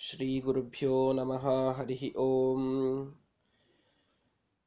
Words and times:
श्रीगुरुभ्यो 0.00 1.12
नमः 1.12 1.74
हरिः 1.78 2.18
ओम् 2.18 3.12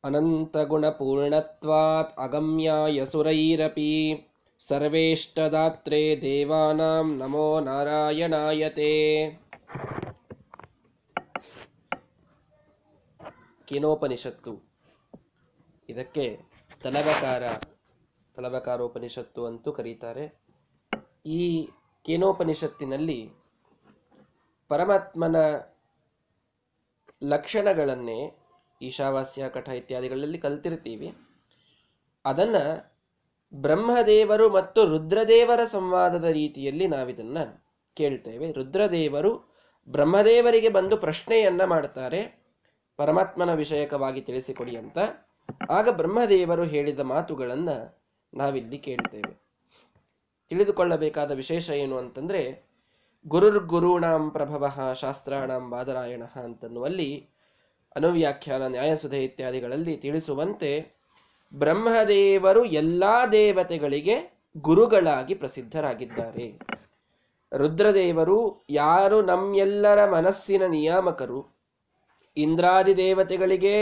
अनन्तगुणपूर्णत्वात् 0.04 2.20
अगम्याय 2.20 3.06
सुरैरपि 3.06 4.24
सर्वेष्टदात्रे 4.62 6.16
देवानां 6.22 7.18
नमो 7.18 7.60
नारायणाय 7.62 8.70
ते 8.78 8.94
ಕೇನೋಪನಿಷತ್ತು 13.68 14.52
ಇದಕ್ಕೆ 15.90 16.26
ತಲಬಕಾರ 16.84 17.44
ತಲಬಕಾರೋಪನಿಷತ್ತು 18.36 19.42
ಅಂತೂ 19.50 19.70
ಕರೀತಾರೆ 19.78 20.26
ಈ 21.38 21.40
ಕೇನೋಪನಿಷತ್ತಿನಲ್ಲಿ 22.06 23.20
ಪರಮಾತ್ಮನ 24.69 25.37
ಲಕ್ಷಣಗಳನ್ನೇ 27.25 28.37
ಈಶಾವಾಸ್ಯ, 28.83 29.49
ಕಠ 29.49 29.69
ಇತ್ಯಾದಿಗಳಲ್ಲಿ 29.69 30.39
ಕಲ್ತಿರ್ತೀವಿ. 30.39 31.15
ಅದನ್ನ 32.25 32.57
ಬ್ರಹ್ಮದೇವರು 33.55 34.51
ಮತ್ತು 34.51 34.85
ರುದ್ರದೇವರ 34.85 35.65
ಸಂವಾದದ 35.65 36.25
ರೀತಿಯಲ್ಲಿ 36.25 36.87
ನಾವಿದನ್ನ 36.87 37.39
ಕೇಳ್ತೇವೆ. 37.95 38.53
ರುದ್ರದೇವರು 38.53 39.57
ಬ್ರಹ್ಮದೇವರಿಗೆ 39.89 40.69
ಬಂದು 40.69 40.97
ಪ್ರಶ್ನೆಯನ್ನ 40.97 41.65
ಮಾಡ್ತಾರೆ. 41.65 42.43
ಪರಮಾತ್ಮನ 42.97 43.55
ವಿಷಯಕವಾಗಿ 43.55 44.21
ತಿಳಿಸಿಕೊಡಿ 44.21 44.77
ಅಂತ. 44.77 44.99
ಆಗ 45.71 45.89
ಬ್ರಹ್ಮದೇವರು 45.89 46.65
ಹೇಳಿದ 46.65 47.01
ಮಾತುಗಳನ್ನ 47.01 47.69
ನಾವಿಲ್ಲಿ 48.35 48.79
ಕೇಳ್ತೇವೆ. 48.79 49.43
ತಿಳಿದುಕೊಳ್ಳಬೇಕಾದ 50.49 51.31
ವಿಶೇಷ 51.31 51.71
ಏನು 51.71 51.99
ಅಂತಂದ್ರೆ 51.99 52.72
ಗುರುರ್ಗುರುಣಾಂ 53.27 54.31
ಪ್ರಭವ 54.31 54.69
ಶಾಸ್ತ್ರಾಣಾಂ 55.01 55.71
ಬಾದರಾಯಣ 55.71 56.23
ಅಂತನ್ನುವಲ್ಲಿ 56.45 57.29
ಅನುವ್ಯಾಖ್ಯಾನ, 57.97 58.67
ನ್ಯಾಯಸುಧೆ 58.67 59.25
ಇತ್ಯಾದಿಗಳಲ್ಲಿ 59.25 59.97
ತಿಳಿಸುವಂತೆ 59.97 60.71
ಬ್ರಹ್ಮದೇವರು 61.55 62.65
ಎಲ್ಲಾ 62.65 63.27
ದೇವತೆಗಳಿಗೆ 63.27 64.17
ಗುರುಗಳಾಗಿ 64.57 65.35
ಪ್ರಸಿದ್ಧರಾಗಿದ್ದಾರೆ. 65.35 66.47
ರುದ್ರದೇವರು 67.53 68.65
ಯಾರು 68.71 69.23
ನಮ್ಮೆಲ್ಲರ 69.23 70.11
ಮನಸ್ಸಿನ 70.11 70.67
ನಿಯಾಮಕರು? 70.67 71.41
ಇಂದ್ರಾದಿ 72.37 72.97
ದೇವತೆಗಳಿಗೆ 72.97 73.77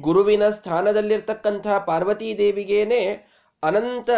ಗುರುವಿನ 0.00 0.48
ಸ್ಥಾನದಲ್ಲಿರ್ತಕ್ಕಂಥ 0.48 1.66
ಪಾರ್ವತೀ 1.86 2.38
ದೇವಿಗೇನೆ 2.38 3.02
ಅನಂತ 3.62 4.10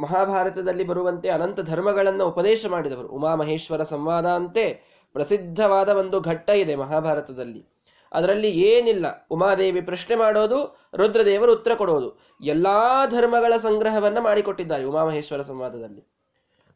ಮಹಾಭಾರತದಲ್ಲಿ 0.00 0.84
ಬರುವಂತೆ 0.84 1.28
ಅನಂತ 1.28 1.60
ಧರ್ಮಗಳನ್ನು 1.60 2.28
ಉಪದೇಶ 2.28 2.66
ಮಾಡಿದವರು. 2.66 3.08
ಉಮಾಮಹೇಶ್ವರ 3.08 3.84
ಸಂವಾದ 3.84 4.26
ಅಂತೆ 4.26 4.82
ಪ್ರಸಿದ್ಧವಾದ 5.12 5.88
ಒಂದು 5.88 6.20
ಘಟ್ಟ 6.20 6.50
ಇದೆ 6.50 6.74
ಮಹಾಭಾರತದಲ್ಲಿ. 6.74 7.66
ಅದರಲ್ಲಿ 8.12 8.50
ಏನಿಲ್ಲ. 8.50 9.26
ಉಮಾದೇವಿ 9.30 9.80
ಪ್ರಶ್ನೆ 9.80 10.16
ಮಾಡೋದು, 10.16 10.78
ರುದ್ರದೇವರು 10.94 11.52
ಉತ್ತರ 11.52 11.74
ಕೊಡೋದು. 11.74 12.18
ಎಲ್ಲಾ 12.44 13.06
ಧರ್ಮಗಳ 13.06 13.56
ಸಂಗ್ರಹವನ್ನ 13.56 14.18
ಮಾಡಿಕೊಟ್ಟಿದ್ದಾರೆ 14.18 14.84
ಉಮಾಮಹೇಶ್ವರ 14.84 15.42
ಸಂವಾದದಲ್ಲಿ. 15.42 16.04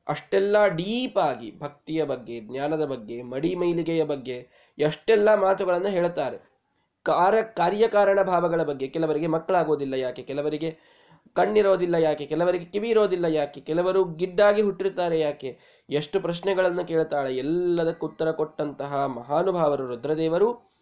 ಅಷ್ಟೆಲ್ಲ 0.08 0.66
ಡೀಪ್ 0.66 1.18
ಆಗಿ 1.18 1.58
ಭಕ್ತಿಯ 1.58 2.04
ಬಗ್ಗೆ, 2.04 2.40
ಜ್ಞಾನದ 2.40 2.84
ಬಗ್ಗೆ, 2.84 3.22
ಮಡಿ 3.22 3.54
ಮೈಲಿಗೆಯ 3.54 4.04
ಬಗ್ಗೆ 4.04 4.48
ಎಷ್ಟೆಲ್ಲ 4.78 5.34
ಮಾತುಗಳನ್ನು 5.34 5.88
ಹೇಳುತ್ತಾರೆ. 5.88 6.52
ಕಾರ್ಯ 7.02 7.42
ಕಾರ್ಯಕಾರಣ 7.42 8.22
ಭಾವಗಳ 8.22 8.62
ಬಗ್ಗೆ 8.62 8.86
ಕೆಲವರಿಗೆ 8.86 9.26
ಮಕ್ಕಳಾಗೋದಿಲ್ಲ 9.26 9.94
ಯಾಕೆ? 9.94 10.22
ಕೆಲವರಿಗೆ 10.22 10.78
ಕಣ್ಣಿರೋದಿಲ್ಲ 11.34 11.94
ಯಾಕೆ? 11.94 12.26
ಕೆಲವರಿಗೆ 12.26 12.64
ಕಿವಿ 12.64 12.88
ಇರೋದಿಲ್ಲ 12.88 13.24
ಯಾಕೆ? 13.24 13.60
ಕೆಲವರು 13.60 14.04
ಗಿಡ್ಡಾಗಿ 14.04 14.62
ಹುಟ್ಟಿರ್ತಾರೆ 14.62 15.20
ಯಾಕೆ? 15.20 15.58
ಎಷ್ಟು 15.90 16.20
ಪ್ರಶ್ನೆಗಳನ್ನು 16.20 16.84
ಕೇಳ್ತಾಳೆ? 16.84 17.36
ಎಲ್ಲದಕ್ಕೂ 17.36 18.06
ಉತ್ತರ 18.06 18.30
ಕೊಟ್ಟಂತಹ 18.30 19.06
ಮಹಾನುಭಾವರು 19.06 19.86
ರುದ್ರದೇವರು, 19.86 20.72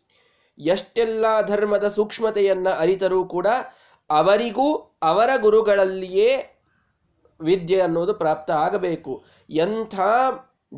ಎಷ್ಟೆಲ್ಲ 0.59 1.47
ಧರ್ಮದ 1.47 1.89
ಸೂಕ್ಷ್ಮತೆಯನ್ನ 1.89 2.69
ಅರಿತರೂ 2.79 3.25
ಕೂಡ 3.25 3.47
ಅವರಿಗೂ 4.11 4.99
ಅವರ 5.03 5.31
ಗುರುಗಳಲ್ಲಿಯೇ 5.41 6.31
ವಿದ್ಯೆ 7.41 7.81
ಅನ್ನೋದು 7.81 8.15
ಪ್ರಾಪ್ತ 8.15 8.51
ಆಗಬೇಕು. 8.51 9.25
ಎಂಥ 9.51 10.01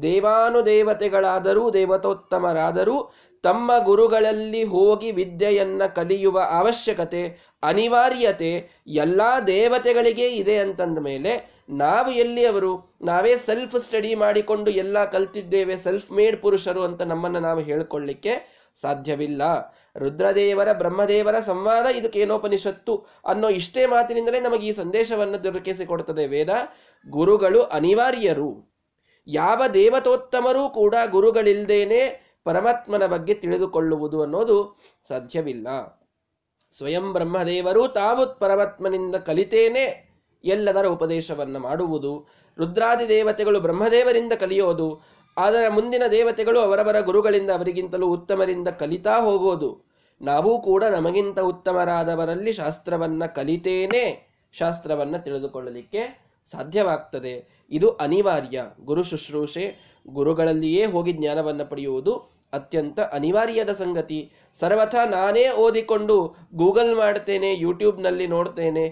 ದೇವಾನುದೇವತೆಗಳಾದರೂ, 0.02 1.70
ದೇವತೋತ್ತಮರಾದರೂ 1.70 3.12
ತಮ್ಮ 3.42 3.72
ಗುರುಗಳಲ್ಲಿ 3.84 4.64
ಹೋಗಿ 4.64 5.12
ವಿದ್ಯೆಯನ್ನ 5.12 5.82
ಕಲಿಯುವ 5.94 6.40
ಅವಶ್ಯಕತೆ 6.50 7.51
ಅನಿವಾರ್ಯತೆ 7.62 8.70
ಎಲ್ಲ 8.86 9.20
ದೇವತೆಗಳಿಗೆ 9.46 10.28
ಇದೆ 10.28 10.58
ಅಂತಂದ 10.58 10.98
ಮೇಲೆ 10.98 11.62
ನಾವು 11.70 12.10
ಎಲ್ಲಿ 12.10 12.46
ಅವರು 12.46 12.98
ನಾವೇ 13.02 13.36
ಸೆಲ್ಫ್ 13.36 13.80
ಸ್ಟಡಿ 13.80 14.14
ಮಾಡಿಕೊಂಡು 14.14 14.70
ಎಲ್ಲ 14.70 15.04
ಕಲ್ತಿದ್ದೇವೆ 15.04 15.76
ಸೆಲ್ಫ್ 15.76 16.12
ಮೇಡ್ 16.12 16.42
ಪುರುಷರು 16.42 16.82
ಅಂತ 16.82 17.02
ನಮ್ಮನ್ನು 17.02 17.40
ನಾವು 17.40 17.60
ಹೇಳ್ಕೊಳ್ಳಿಕ್ಕೆ 17.60 18.62
ಸಾಧ್ಯವಿಲ್ಲ. 18.80 19.42
ರುದ್ರದೇವರ, 19.96 20.72
ಬ್ರಹ್ಮದೇವರ 20.72 21.40
ಸಂವಾದ 21.40 21.86
ಇದು 21.86 22.08
ಕೇನೋಪನಿಷತ್ತು 22.08 23.06
ಅನ್ನೋ 23.26 23.48
ಇಷ್ಟೇ 23.48 23.86
ಮಾತಿನಿಂದಲೇ 23.86 24.40
ನಮಗೆ 24.40 24.66
ಈ 24.66 24.72
ಸಂದೇಶವನ್ನು 24.72 25.44
ದೊರಕಿಸಿಕೊಡ್ತದೆ 25.44 26.26
ವೇದ. 26.26 26.48
ಗುರುಗಳು 27.08 27.62
ಅನಿವಾರ್ಯರು. 27.62 28.72
ಯಾವ 29.26 29.62
ದೇವತೋತ್ತಮರೂ 29.74 30.68
ಕೂಡ 30.68 30.94
ಗುರುಗಳಿಲ್ದೇನೆ 31.10 32.32
ಪರಮಾತ್ಮನ 32.44 33.06
ಬಗ್ಗೆ 33.06 33.34
ತಿಳಿದುಕೊಳ್ಳುವುದು 33.34 34.22
ಅನ್ನೋದು 34.22 34.76
ಸಾಧ್ಯವಿಲ್ಲ. 35.08 35.68
ಸ್ವಯಂ 36.76 37.12
ಬ್ರಹ್ಮದೇವರು 37.12 37.88
ತಾವು 37.88 38.38
ಪರಮಾತ್ಮನಿಂದ 38.38 39.16
ಕಲಿತೇನೆ 39.16 40.12
ಎಲ್ಲದರ 40.44 40.86
ಉಪದೇಶವನ್ನು 40.86 41.58
ಮಾಡುವುದು. 41.58 42.28
ರುದ್ರಾದಿ 42.58 43.08
ದೇವತೆಗಳು 43.08 43.60
ಬ್ರಹ್ಮದೇವರಿಂದ 43.60 44.32
ಕಲಿಯೋದು. 44.32 45.02
ಅದರ 45.36 45.68
ಮುಂದಿನ 45.68 46.02
ದೇವತೆಗಳು 46.10 46.60
ಅವರವರ 46.60 47.00
ಗುರುಗಳಿಂದ 47.00 47.50
ಅವರಿಗಿಂತಲೂ 47.50 48.06
ಉತ್ತಮರಿಂದ 48.06 48.68
ಕಲಿತಾ 48.68 49.20
ಹೋಗೋದು. 49.20 49.82
ನಾವು 50.22 50.62
ಕೂಡ 50.62 50.84
ನಮಗಿಂತ 50.84 51.38
ಉತ್ತಮರಾದವರಲ್ಲಿ 51.38 52.52
ಶಾಸ್ತ್ರವನ್ನು 52.52 53.34
ಕಲಿತೇನೆ 53.34 54.32
ಶಾಸ್ತ್ರವನ್ನು 54.52 55.24
ತಿಳಿದುಕೊಳ್ಳಲಿಕ್ಕೆ 55.24 56.22
ಸಾಧ್ಯವಾಗ್ತದೆ. 56.50 57.64
ಇದು 57.70 57.88
ಅನಿವಾರ್ಯ. 57.88 58.64
ಗುರು 58.84 59.02
ಶುಶ್ರೂಷೆ, 59.02 59.76
ಗುರುಗಳಲ್ಲಿಯೇ 60.08 60.84
ಹೋಗಿ 60.86 61.12
ಜ್ಞಾನವನ್ನು 61.12 61.70
ಪಡೆಯುವುದು 61.70 62.31
ಅತ್ಯಂತ 62.52 63.00
ಅನಿವಾರ್ಯದ 63.16 63.72
ಸಂಗತಿ. 63.80 64.20
ಸರ್ವಥಾ 64.58 65.02
ನಾನೇ 65.14 65.44
ಓದಿಕೊಂಡು 65.64 66.16
ಗೂಗಲ್ 66.62 66.92
ಮಾಡ್ತೇನೆ 66.94 67.50
ಯೂಟ್ಯೂಬ್ನಲ್ಲಿ 67.64 68.26
ನೋಡ್ತೇನೆ, 68.34 68.84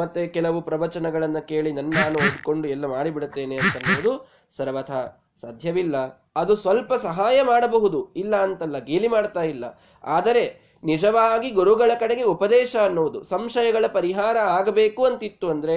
ಮತ್ತೆ 0.00 0.22
ಕೆಲವು 0.36 0.58
ಪ್ರವಚನಗಳನ್ನು 0.68 1.42
ಕೇಳಿ 1.50 1.70
ನನ್ನ 1.78 1.92
ನಾನು 2.00 2.18
ಓದಿಕೊಂಡು 2.24 2.66
ಎಲ್ಲ 2.74 2.86
ಮಾಡಿಬಿಡುತ್ತೇನೆ 2.94 3.56
ಅಂತ 3.62 3.76
ಸರ್ವಥಾ 4.58 5.00
ಸಾಧ್ಯವಿಲ್ಲ. 5.42 5.96
ಅದು 6.40 6.52
ಸ್ವಲ್ಪ 6.62 6.92
ಸಹಾಯ 7.06 7.38
ಮಾಡಬಹುದು, 7.50 7.98
ಇಲ್ಲ 8.22 8.34
ಅಂತಲ್ಲ 8.46 8.78
ಗೇಲಿ 8.88 9.08
ಮಾಡ್ತಾ 9.14 9.42
ಇಲ್ಲ. 9.54 9.64
ಆದರೆ 10.16 10.44
ನಿಜವಾಗಿ 10.82 11.48
ಗುರುಗಳ 11.58 11.90
ಕಡೆಗೆ 12.00 12.24
ಉಪದೇಶ 12.32 12.72
ಅನ್ನೋದು, 12.86 13.18
ಸಂಶಯಗಳ 13.32 13.84
ಪರಿಹಾರ 13.98 14.36
ಆಗಬೇಕು 14.56 15.02
ಅಂತಿತ್ತು 15.08 15.46
ಅಂದರೆ 15.54 15.76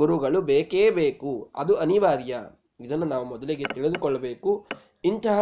ಗುರುಗಳು 0.00 0.38
ಬೇಕೇ 0.50 0.84
ಬೇಕು, 1.00 1.32
ಅದು 1.62 1.74
ಅನಿವಾರ್ಯ. 1.84 2.40
ಇದನ್ನು 2.86 3.06
ನಾವು 3.12 3.24
ಮೊದಲಿಗೆ 3.32 3.66
ತಿಳಿದುಕೊಳ್ಳಬೇಕು 3.74 4.52
ಇಂತಹ 5.04 5.40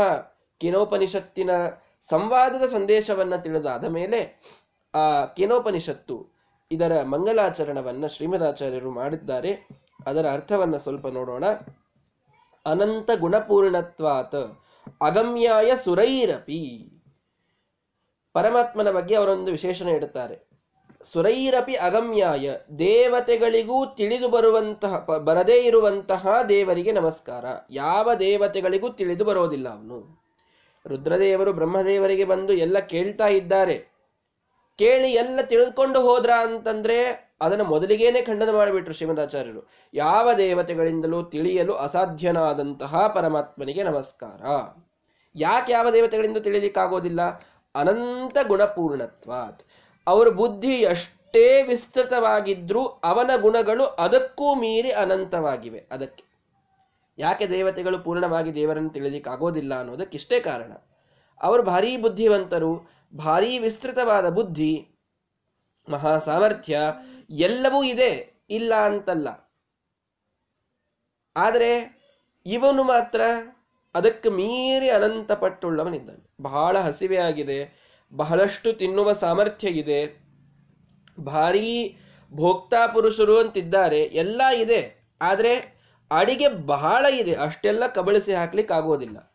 ಕಿನೋಪನಿಷತ್ತಿನ 0.58 1.50
ಸಂವಾದದ 2.10 2.66
ಸಂದೇಶವನ್ನ 2.66 3.36
ತಿಳಿದಾದ 3.36 3.84
ಮೇಲೆ, 3.84 4.40
ಆ 4.94 5.24
ಕಿನೋಪನಿಷತ್ತು 5.24 6.36
ಇದರ 6.72 7.02
ಮಂಗಲಾಚರಣವನ್ನ 7.02 8.06
ಶ್ರೀಮದಾಚಾರ್ಯರು 8.06 8.90
ಮಾಡಿದ್ದಾರೆ. 8.90 9.68
ಅದರ 10.06 10.30
ಅರ್ಥವನ್ನ 10.32 10.76
ಸ್ವಲ್ಪ 10.76 11.06
ನೋಡೋಣ. 11.06 11.44
ಅನಂತ 12.66 13.10
ಗುಣಪೂರ್ಣತ್ವಾತ್ 13.18 14.64
ಅಗಮ್ಯಾಯ 15.02 15.72
ಸುರೈರಪಿ. 15.76 16.92
ಪರಮಾತ್ಮನ 18.32 18.90
ಬಗ್ಗೆ 18.90 19.14
ಅವರೊಂದು 19.14 19.50
ವಿಶೇಷಣೆ 19.50 19.92
ಇಡುತ್ತಾರೆ. 19.92 20.48
ಸುರೈರಪಿ 21.02 21.74
ಅಗಮ್ಯಾಯ, 21.74 22.54
ದೇವತೆಗಳಿಗೂ 22.78 23.86
ತಿಳಿದು 23.86 24.28
ಬರುವಂತಹ 24.28 24.96
ಬರದೇ 25.18 25.56
ಇರುವಂತಹ 25.56 26.28
ದೇವರಿಗೆ 26.48 26.92
ನಮಸ್ಕಾರ. 26.92 27.44
ಯಾವ 27.70 28.14
ದೇವತೆಗಳಿಗೂ 28.14 28.88
ತಿಳಿದು 28.88 29.24
ಬರೋದಿಲ್ಲ 29.24 29.68
ಅವನು. 29.68 30.25
ರುದ್ರದೇವರು 30.86 31.52
ಬ್ರಹ್ಮದೇವರಿಗೆ 31.52 32.24
ಬಂದು 32.24 32.52
ಎಲ್ಲ 32.52 32.78
ಕೇಳ್ತಾ 32.78 33.26
ಇದ್ದಾರೆ. 33.26 33.96
ಕೇಳಿ 34.78 35.12
ಎಲ್ಲ 35.12 35.40
ತಿಳಿದುಕೊಂಡು 35.42 36.00
ಹೋದ್ರ 36.00 36.30
ಅಂತಂದ್ರೆ 36.40 37.26
ಅದನ್ನು 37.40 37.64
ಮೊದಲಿಗೇನೆ 37.64 38.22
ಖಂಡನ 38.22 38.50
ಮಾಡಿಬಿಟ್ರು 38.50 38.94
ಶ್ರೀಮದಾಚಾರ್ಯರು. 38.94 39.68
ಯಾವ 39.94 40.32
ದೇವತೆಗಳಿಂದಲೂ 40.32 41.22
ತಿಳಿಯಲು 41.22 41.74
ಅಸಾಧ್ಯನಾದಂತಹ 41.74 43.06
ಪರಮಾತ್ಮನಿಗೆ 43.06 43.82
ನಮಸ್ಕಾರ. 43.82 44.42
ಯಾಕೆ 45.36 45.72
ಯಾವ 45.72 45.90
ದೇವತೆಗಳಿಂದ 45.90 46.36
ತಿಳಿಲಿಕ್ಕಾಗೋದಿಲ್ಲ? 46.36 47.20
ಅನಂತ 47.74 48.38
ಗುಣಪೂರ್ಣತ್ವಾತ್. 48.46 49.62
ಅವರ 50.06 50.28
ಬುದ್ಧಿ 50.28 50.74
ಎಷ್ಟೇ 50.74 51.62
ವಿಸ್ತೃತವಾಗಿದ್ರೂ 51.62 52.84
ಅವನ 52.84 53.30
ಗುಣಗಳು 53.40 53.84
ಅದಕ್ಕೂ 53.84 54.54
ಮೀರಿ 54.54 54.90
ಅನಂತವಾಗಿವೆ. 54.90 55.84
ಅದಕ್ಕೆ 55.90 56.25
ಯಾಕೆ 57.18 57.44
ದೇವತೆಗಳು 57.46 57.98
ಪೂರ್ಣವಾಗಿ 57.98 58.54
ದೇವರನ್ನು 58.54 58.90
ತಿಳಿಲಿಕ್ಕಾಗೋದಿಲ್ಲ 58.90 59.72
ಅನ್ನೋದಕ್ಕಿಷ್ಟೇ 59.80 60.40
ಕಾರಣ. 60.40 60.72
ಅವರು 61.40 61.62
ಭಾರೀ 61.62 61.96
ಬುದ್ಧಿವಂತರು, 61.96 62.72
ಭಾರೀ 63.16 63.58
ವಿಸ್ತೃತವಾದ 63.58 64.28
ಬುದ್ಧಿ 64.28 64.72
ಮಹಾ 65.88 66.18
ಸಾಮರ್ಥ್ಯ 66.18 66.78
ಎಲ್ಲವೂ 67.30 67.80
ಇದೆ, 67.84 68.12
ಇಲ್ಲ 68.50 68.74
ಅಂತಲ್ಲ. 68.74 69.28
ಆದರೆ 71.36 71.70
ಇವನು 72.46 72.82
ಮಾತ್ರ 72.82 73.20
ಅದಕ್ಕೆ 73.94 74.28
ಮೀರಿ 74.28 74.88
ಅನಂತ 74.90 75.32
ಪಟ್ಟುಳ್ಳವನಿದ್ದಾನೆ 75.32 76.24
ಬಹಳ 76.42 76.76
ಹಸಿವೆ 76.78 77.18
ಆಗಿದೆ 77.18 77.58
ಬಹಳಷ್ಟು 78.12 78.72
ತಿನ್ನುವ 78.72 79.12
ಸಾಮರ್ಥ್ಯ 79.12 79.68
ಇದೆ, 79.68 80.00
ಭಾರೀ 81.26 81.70
ಭೋಕ್ತಾ 82.32 82.86
ಪುರುಷರು 82.86 83.36
ಅಂತಿದ್ದಾರೆ, 83.38 84.00
ಎಲ್ಲ 84.22 84.42
ಇದೆ. 84.56 84.80
ಆದ್ರೆ 85.22 85.52
ಅಡಿಗೆ 86.10 86.48
ಬಹಳ 86.48 87.06
ಇದೆ, 87.12 87.34
ಅಷ್ಟೆಲ್ಲ 87.34 87.86
ಕಬಳಿಸಿ 87.86 88.32
ಹಾಕ್ಲಿಕ್ಕೆ 88.32 88.74
ಆಗೋದಿಲ್ಲ 88.74 89.32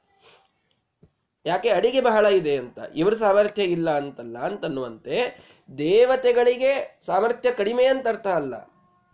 ಯಾಕೆ 1.46 1.70
ಅಡಿಗೆ 1.70 2.02
ಬಹಳ 2.02 2.26
ಇದೆ 2.26 2.58
ಅಂತ? 2.58 2.80
ಇವರ 2.96 3.14
ಸಾಮರ್ಥ್ಯ 3.14 3.64
ಇಲ್ಲ 3.64 3.90
ಅಂತಲ್ಲ 3.98 4.38
ಅಂತನ್ನುವಂತೆ 4.38 5.16
ದೇವತೆಗಳಿಗೆ 5.78 7.02
ಸಾಮರ್ಥ್ಯ 7.06 7.52
ಕಡಿಮೆ 7.52 7.86
ಅಂತ 7.86 8.08
ಅರ್ಥ 8.08 8.28
ಅಲ್ಲ. 8.28 8.54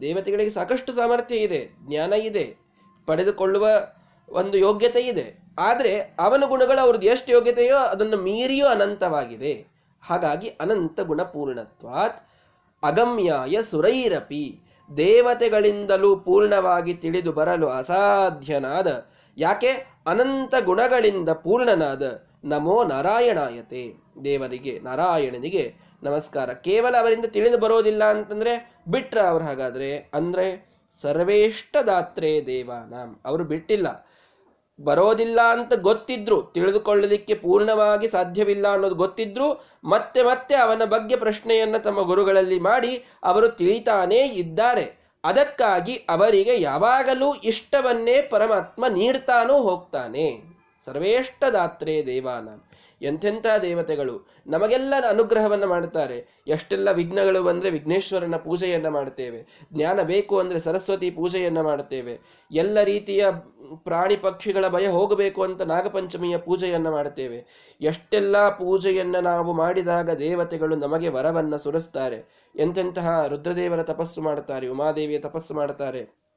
ದೇವತೆಗಳಿಗೆ 0.02 0.50
ಸಾಕಷ್ಟು 0.50 0.92
ಸಾಮರ್ಥ್ಯ 0.92 1.36
ಇದೆ, 1.36 1.62
ಜ್ಞಾನ 1.88 2.14
ಇದೆ, 2.14 2.46
ಪಡೆದುಕೊಳ್ಳುವ 3.08 3.68
ಒಂದು 4.30 4.58
ಯೋಗ್ಯತೆ 4.58 5.00
ಇದೆ. 5.00 5.28
ಆದರೆ 5.60 5.94
ಅವನ 6.20 6.44
ಗುಣಗಳು 6.46 6.80
ಅವ್ರದ್ದು 6.80 7.08
ಎಷ್ಟು 7.08 7.32
ಯೋಗ್ಯತೆಯೋ 7.32 7.78
ಅದನ್ನು 7.78 8.18
ಮೀರಿಯೋ 8.18 8.68
ಅನಂತವಾಗಿದೆ. 8.68 9.54
ಹಾಗಾಗಿ 10.04 10.50
ಅನಂತ 10.50 11.00
ಗುಣಪೂರ್ಣತ್ವಾತ್ 11.02 12.20
ಅಗಮ್ಯಾಯ 12.84 13.62
ಸುರೈರಪಿ. 13.62 14.46
ದೇವತೆಗಳಿಂದಲೂ 14.98 16.16
ಪೂರ್ಣವಾಗಿ 16.16 16.94
ತಿಳಿದು 16.94 17.32
ಬರಲು 17.32 17.68
ಅಸಾಧ್ಯನಾದ, 17.70 19.06
ಯಾಕೆ? 19.38 20.02
ಅನಂತ 20.08 20.54
ಗುಣಗಳಿಂದ 20.66 21.30
ಪೂರ್ಣನಾದ 21.30 22.28
ನಮೋ 22.44 22.84
ನಾರಾಯಣಾಯತೆ. 22.84 23.94
ದೇವರಿಗೆ, 24.24 24.80
ನಾರಾಯಣನಿಗೆ 24.80 25.76
ನಮಸ್ಕಾರ. 26.04 26.54
ಕೇವಲ 26.54 26.98
ಅವರಿಂದ 26.98 27.26
ತಿಳಿದು 27.26 27.58
ಬರೋದಿಲ್ಲ 27.58 28.04
ಅಂತಂದ್ರೆ 28.04 28.76
ಬಿಟ್ರ 28.88 29.20
ಅವ್ರು 29.20 29.46
ಹಾಗಾದ್ರೆ? 29.46 30.10
ಅಂದ್ರೆ 30.14 30.78
ಸರ್ವೇಷ್ಟ 31.02 31.78
ದಾತ್ರೆ 31.88 32.46
ದೇವಾನಾಂ. 32.46 33.20
ಅವರು 33.26 33.44
ಬಿಟ್ಟಿಲ್ಲ. 33.44 34.08
ಬರೋದಿಲ್ಲ 34.82 35.42
ಅಂತ 35.42 35.74
ಗೊತ್ತಿದ್ರು, 35.74 36.42
ತಿಳಿದುಕೊಳ್ಳಲಿಕ್ಕೆ 36.42 37.34
ಪೂರ್ಣವಾಗಿ 37.34 38.08
ಸಾಧ್ಯವಿಲ್ಲ 38.08 38.68
ಅನ್ನೋದು 38.68 38.96
ಗೊತ್ತಿದ್ರು, 38.96 39.66
ಮತ್ತೆ 39.84 40.24
ಮತ್ತೆ 40.24 40.56
ಅವನ 40.56 40.82
ಬಗ್ಗೆ 40.86 41.16
ಪ್ರಶ್ನೆಯನ್ನ 41.16 41.78
ತಮ್ಮ 41.78 42.02
ಗುರುಗಳಲ್ಲಿ 42.02 42.60
ಮಾಡಿ 42.60 43.04
ಅವರು 43.24 43.50
ತಿಳಿತಾನೇ 43.50 44.26
ಇದ್ದಾರೆ. 44.28 45.08
ಅದಕ್ಕಾಗಿ 45.24 45.96
ಅವರಿಗೆ 45.96 46.62
ಯಾವಾಗಲೂ 46.62 47.36
ಇಷ್ಟವನ್ನೇ 47.36 48.22
ಪರಮಾತ್ಮ 48.22 48.88
ನೀಡ್ತಾನೂ 48.88 49.62
ಹೋಗ್ತಾನೆ. 49.62 50.58
ಸರ್ವೇಷ್ಟ 50.86 51.44
ದಾತ್ರೆ 51.44 52.06
ದೇವಾನ 52.06 52.50
ಎಂಥೆಂಥ 53.02 53.46
ದೇವತೆಗಳು 53.62 54.28
ನಮಗೆಲ್ಲ 54.48 54.94
ಅನುಗ್ರಹವನ್ನ 55.10 55.64
ಮಾಡುತ್ತಾರೆ. 55.64 56.44
ಎಷ್ಟೆಲ್ಲ 56.48 56.92
ವಿಘ್ನಗಳು 56.92 57.44
ಬಂದರೆ 57.44 57.70
ವಿಘ್ನೇಶ್ವರನ 57.70 58.36
ಪೂಜೆಯನ್ನು 58.36 58.92
ಮಾಡುತ್ತೇವೆ. 58.92 59.46
ಜ್ಞಾನ 59.74 60.02
ಬೇಕು 60.02 60.40
ಅಂದ್ರೆ 60.40 60.60
ಸರಸ್ವತಿ 60.60 61.12
ಪೂಜೆಯನ್ನು 61.12 61.64
ಮಾಡುತ್ತೇವೆ. 61.64 62.20
ಎಲ್ಲ 62.52 62.82
ರೀತಿಯ 62.82 63.26
ಪ್ರಾಣಿ 63.84 64.16
ಪಕ್ಷಿಗಳ 64.16 64.68
ಭಯ 64.68 64.88
ಹೋಗಬೇಕು 64.88 65.44
ಅಂತ 65.44 65.62
ನಾಗಪಂಚಮಿಯ 65.62 66.38
ಪೂಜೆಯನ್ನು 66.38 66.92
ಮಾಡುತ್ತೇವೆ. 66.92 67.46
ಎಷ್ಟೆಲ್ಲ 67.82 68.50
ಪೂಜೆಯನ್ನು 68.50 69.22
ನಾವು 69.22 69.54
ಮಾಡಿದಾಗ 69.54 70.10
ದೇವತೆಗಳು 70.10 70.76
ನಮಗೆ 70.76 71.10
ವರವನ್ನ 71.10 71.56
ಸುರಿಸ್ತಾರೆ. 71.56 72.52
ಎಂತೆಂತಹ 72.56 73.28
ರುದ್ರದೇವರ 73.28 73.84
ತಪಸ್ಸು 73.84 74.22
ಮಾಡುತ್ತಾರೆ, 74.22 74.68
ಉಮಾದೇವಿಯ 74.68 75.20
ತಪಸ್ಸು 75.20 75.54
ಮಾಡುತ್ತಾರೆ. 75.54 76.28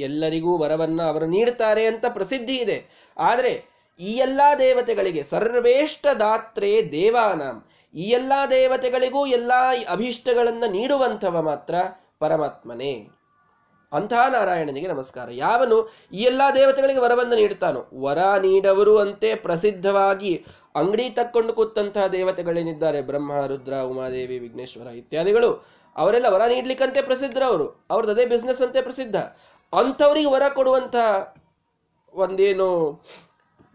ಎಲ್ಲರಿಗೂ 0.00 0.58
ವರವನ್ನ 0.58 1.02
ಅವರು 1.02 1.26
ನೀಡುತ್ತಾರೆ 1.26 1.86
ಅಂತ 1.86 2.04
ಪ್ರಸಿದ್ಧಿ 2.08 2.56
ಇದೆ. 2.56 2.84
ಆದರೆ 3.18 3.75
ಈ 3.98 4.12
ಎಲ್ಲ 4.12 4.40
ದೇವತೆಗಳಿಗೆ 4.58 5.22
ಸರ್ವೇಷ್ಟ 5.22 6.06
ದಾತ್ರೇ 6.20 6.88
ದೇವಾನಾಂ. 6.92 7.64
ಈ 7.94 8.02
ಎಲ್ಲ 8.02 8.32
ದೇವತೆಗಳಿಗೂ 8.50 9.26
ಎಲ್ಲ 9.26 9.52
ಅಭೀಷ್ಟಗಳನ್ನು 9.88 10.70
ನೀಡುವಂಥವ 10.70 11.42
ಮಾತ್ರ 11.42 11.74
ಪರಮಾತ್ಮನೇ. 12.18 13.08
ಅಂತಹ 13.92 14.28
ನಾರಾಯಣನಿಗೆ 14.28 14.86
ನಮಸ್ಕಾರ. 14.86 15.28
ಯಾವನು 15.30 15.92
ಈ 16.12 16.16
ಎಲ್ಲ 16.16 16.42
ದೇವತೆಗಳಿಗೆ 16.54 16.98
ವರವನ್ನು 16.98 17.34
ನೀಡುತ್ತಾನೋ? 17.34 17.86
ವರ 17.94 18.18
ನೀಡವರು 18.18 18.98
ಅಂತೆ 18.98 19.34
ಪ್ರಸಿದ್ಧವಾಗಿ 19.34 20.44
ಅಂಗಡಿ 20.74 21.10
ತಕ್ಕೊಂಡು 21.10 21.52
ಕೂತಂತಹ 21.52 22.06
ದೇವತೆಗಳೇನಿದ್ದಾರೆ? 22.06 23.02
ಬ್ರಹ್ಮ, 23.02 23.46
ರುದ್ರ, 23.46 23.74
ಉಮಾದೇವಿ, 23.74 24.38
ವಿಘ್ನೇಶ್ವರ 24.38 24.86
ಇತ್ಯಾದಿಗಳು. 24.86 25.66
ಅವರೆಲ್ಲ 25.96 26.26
ವರ 26.28 26.46
ನೀಡ್ಲಿಕ್ಕಂತೆ 26.46 27.02
ಪ್ರಸಿದ್ಧರವರು. 27.02 27.86
ಅವ್ರದ್ದು 27.90 28.12
ಅದೇ 28.12 28.26
ಬಿಸ್ನೆಸ್ 28.26 28.62
ಅಂತೆ 28.62 28.82
ಪ್ರಸಿದ್ಧ. 28.82 29.16
ಅಂಥವ್ರಿಗೆ 29.72 30.26
ವರ 30.26 30.42
ಕೊಡುವಂತಹ 30.54 31.34
ಒಂದೇನು 32.14 33.00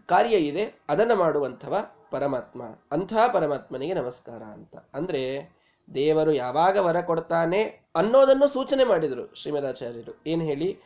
ಕಾರ್ಯ 0.06 0.36
ಇದೆ, 0.36 0.80
ಅದನ್ನು 0.88 1.16
ಮಾಡುವಂಥವ 1.16 1.76
ಪರಮಾತ್ಮ. 2.10 2.62
ಅಂಥ 2.92 3.14
ಪರಮಾತ್ಮನಿಗೆ 3.32 3.94
ನಮಸ್ಕಾರ 3.94 4.42
ಅಂತ. 4.42 4.76
ಅಂದ್ರೆ 4.94 5.52
ದೇವರು 5.94 6.32
ಯಾವಾಗ 6.32 6.76
ವರ 6.76 7.00
ಕೊಡ್ತಾನೆ 7.00 7.62
ಅನ್ನೋದನ್ನು 7.96 8.46
ಸೂಚನೆ 8.46 8.84
ಮಾಡಿದರು 8.84 9.34
ಶ್ರೀಮದಾಚಾರ್ಯರು. 9.34 10.22
ಏನು 10.26 10.42
ಹೇಳಿ? 10.42 10.78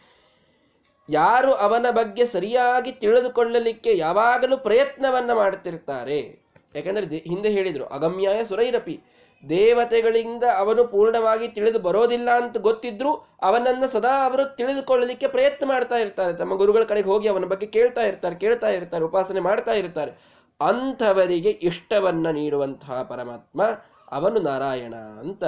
ಯಾರು 1.08 1.52
ಅವನ 1.52 1.86
ಬಗ್ಗೆ 1.90 2.26
ಸರಿಯಾಗಿ 2.26 2.92
ತಿಳಿದುಕೊಳ್ಳಲಿಕ್ಕೆ 2.92 3.96
ಯಾವಾಗಲೂ 3.96 4.56
ಪ್ರಯತ್ನವನ್ನ 4.56 5.32
ಮಾಡ್ತಿರ್ತಾರೆ. 5.32 6.38
ಯಾಕಂದ್ರೆ 6.74 7.16
ಹಿಂದೆ 7.16 7.50
ಹೇಳಿದರು, 7.50 7.84
ಅಗಮ್ಯಾಯ 7.84 8.44
ಸುರೈರಪಿ. 8.44 9.00
ದೇವತೆಗಳಿಂದ 9.48 10.44
ಅವನು 10.56 10.84
ಪೂರ್ಣವಾಗಿ 10.84 11.48
ತಿಳಿದು 11.48 11.78
ಬರೋದಿಲ್ಲ 11.78 12.30
ಅಂತ 12.36 12.58
ಗೊತ್ತಿದ್ರು 12.58 13.10
ಅವನನ್ನ 13.42 13.86
ಸದಾ 13.86 14.24
ಅವರು 14.24 14.56
ತಿಳಿದುಕೊಳ್ಳಲಿಕ್ಕೆ 14.56 15.28
ಪ್ರಯತ್ನ 15.28 15.66
ಮಾಡ್ತಾ 15.68 15.96
ಇರ್ತಾರೆ. 15.96 16.32
ತಮ್ಮ 16.36 16.54
ಗುರುಗಳ 16.54 16.82
ಕಡೆಗೆ 16.82 17.08
ಹೋಗಿ 17.08 17.28
ಅವನ 17.28 17.44
ಬಗ್ಗೆ 17.44 17.66
ಕೇಳ್ತಾ 17.66 18.02
ಇರ್ತಾರೆ 18.02 18.36
ಕೇಳ್ತಾ 18.36 18.68
ಇರ್ತಾರೆ, 18.68 19.04
ಉಪಾಸನೆ 19.04 19.40
ಮಾಡ್ತಾ 19.40 19.72
ಇರ್ತಾರೆ. 19.72 20.12
ಅಂಥವರಿಗೆ 20.60 21.50
ಇಷ್ಟವನ್ನ 21.50 22.30
ನೀಡುವಂತಹ 22.30 23.02
ಪರಮಾತ್ಮ 23.02 23.62
ಅವನು 24.10 24.40
ನಾರಾಯಣ 24.40 24.94
ಅಂತ 24.94 25.44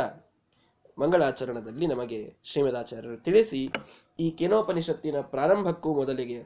ಮಂಗಳಾಚರಣದಲ್ಲಿ 0.99 1.87
ನಮಗೆ 1.87 2.37
ಶ್ರೀಮದಾಚಾರ್ಯರು 2.45 3.17
ತಿಳಿಸಿ 3.17 3.71
ಈ 4.21 4.31
ಕೆನೋಪನಿಷತ್ತಿನ 4.31 5.21
ಪ್ರಾರಂಭಕ್ಕೂ 5.21 5.95
ಮೊದಲಿಗೆ 5.95 6.39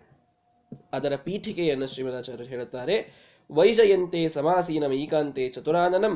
ಅದರ 0.92 1.12
ಪೀಠಿಕೆಯನ್ನು 1.16 1.86
ಶ್ರೀಮದಾಚಾರ್ಯರು 1.86 2.48
ಹೇಳುತ್ತಾರೆ. 2.48 2.96
ವೈಜಯಂತೆ 3.50 4.28
ಸಮಾಸೀನಂ 4.28 4.92
ಈಕಾಂತೆ 4.92 5.48
ಚತುರಾನನಂ 5.48 6.14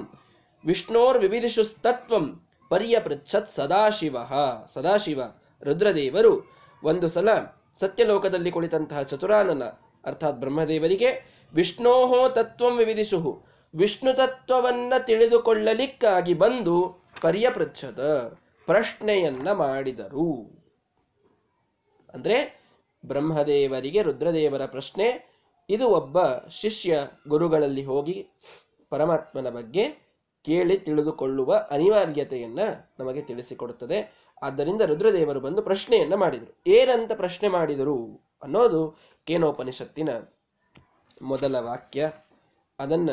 ವಿಷ್ಣೋರ್ 0.67 1.19
ವಿವಿಧಿಷುಸ್ತತ್ವಂ 1.19 2.41
ಪರ್ಯಪೃಚ್ಛತ್ 2.71 3.51
ಸದಾಶಿವ. 3.51 4.17
ಸದಾಶಿವ, 4.73 5.23
ರುದ್ರದೇವರು 5.63 6.53
ಒಂದು 6.83 7.09
ಸಲ 7.09 7.29
ಸತ್ಯಲೋಕದಲ್ಲಿ 7.75 8.51
ಕುಳಿತಂತಹ 8.51 9.03
ಚತುರಾನನ, 9.03 9.63
ಅರ್ಥಾತ್ 10.05 10.37
ಬ್ರಹ್ಮದೇವರಿಗೆ, 10.37 11.11
ವಿಷ್ಣೋಹೋ 11.55 12.29
ತತ್ವಂ 12.29 12.77
ವಿವಿಧಿಷು 12.77 13.45
ವಿಷ್ಣು 13.75 14.17
ತತ್ವವನ್ನ 14.17 14.95
ತಿಳಿದುಕೊಳ್ಳಲಿಕ್ಕಾಗಿ 14.99 16.35
ಬಂದು 16.35 17.05
ಪರ್ಯಪೃಚ್ಛದ 17.21 18.01
ಪ್ರಶ್ನೆಯನ್ನ 18.67 19.53
ಮಾಡಿದರು. 19.53 20.51
ಅಂದ್ರೆ 22.15 22.61
ಬ್ರಹ್ಮದೇವರಿಗೆ 23.07 24.03
ರುದ್ರದೇವರ 24.03 24.67
ಪ್ರಶ್ನೆ, 24.67 25.37
ಇದು 25.71 25.89
ಒಬ್ಬ 25.89 26.23
ಶಿಷ್ಯ 26.51 27.07
ಗುರುಗಳಲ್ಲಿ 27.29 27.85
ಹೋಗಿ 27.85 28.29
ಪರಮಾತ್ಮನ 28.91 29.49
ಬಗ್ಗೆ 29.51 30.06
ಕೇಳಿ 30.47 30.79
ತಿಳಿದುಕೊಳ್ಳುವ 30.79 31.67
ಅನಿವಾರ್ಯತೆಯನ್ನ 31.71 32.59
ನಮಗೆ 33.01 33.23
ತಿಳಿಸಿಕೊಡುತ್ತದೆ. 33.23 34.27
ಆದ್ದರಿಂದ 34.43 34.81
ರುದ್ರದೇವರು 34.81 35.41
ಬಂದು 35.41 35.63
ಪ್ರಶ್ನೆಯನ್ನ 35.63 36.15
ಮಾಡಿದರು. 36.15 36.55
ಏನಂತ 36.67 37.13
ಪ್ರಶ್ನೆ 37.13 37.49
ಮಾಡಿದರು 37.49 38.21
ಅನ್ನೋದು 38.43 38.95
ಕೇನೋಪನಿಷತ್ತಿನ 39.25 40.09
ಮೊದಲ 41.23 41.57
ವಾಕ್ಯ. 41.59 42.11
ಅದನ್ನ 42.79 43.11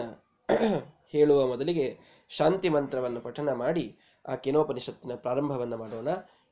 ಹೇಳುವ 1.11 1.47
ಮೊದಲಿಗೆ 1.47 1.99
ಶಾಂತಿ 2.29 2.69
ಮಂತ್ರವನ್ನು 2.69 3.21
ಪಠನ 3.21 3.53
ಮಾಡಿ 3.53 3.97
ಆ 4.27 4.35
ಕೇನೋಪನಿಷತ್ತಿನ 4.35 5.11
ಪ್ರಾರಂಭವನ್ನು 5.15 5.77
ಮಾಡೋಣ. 5.77 6.07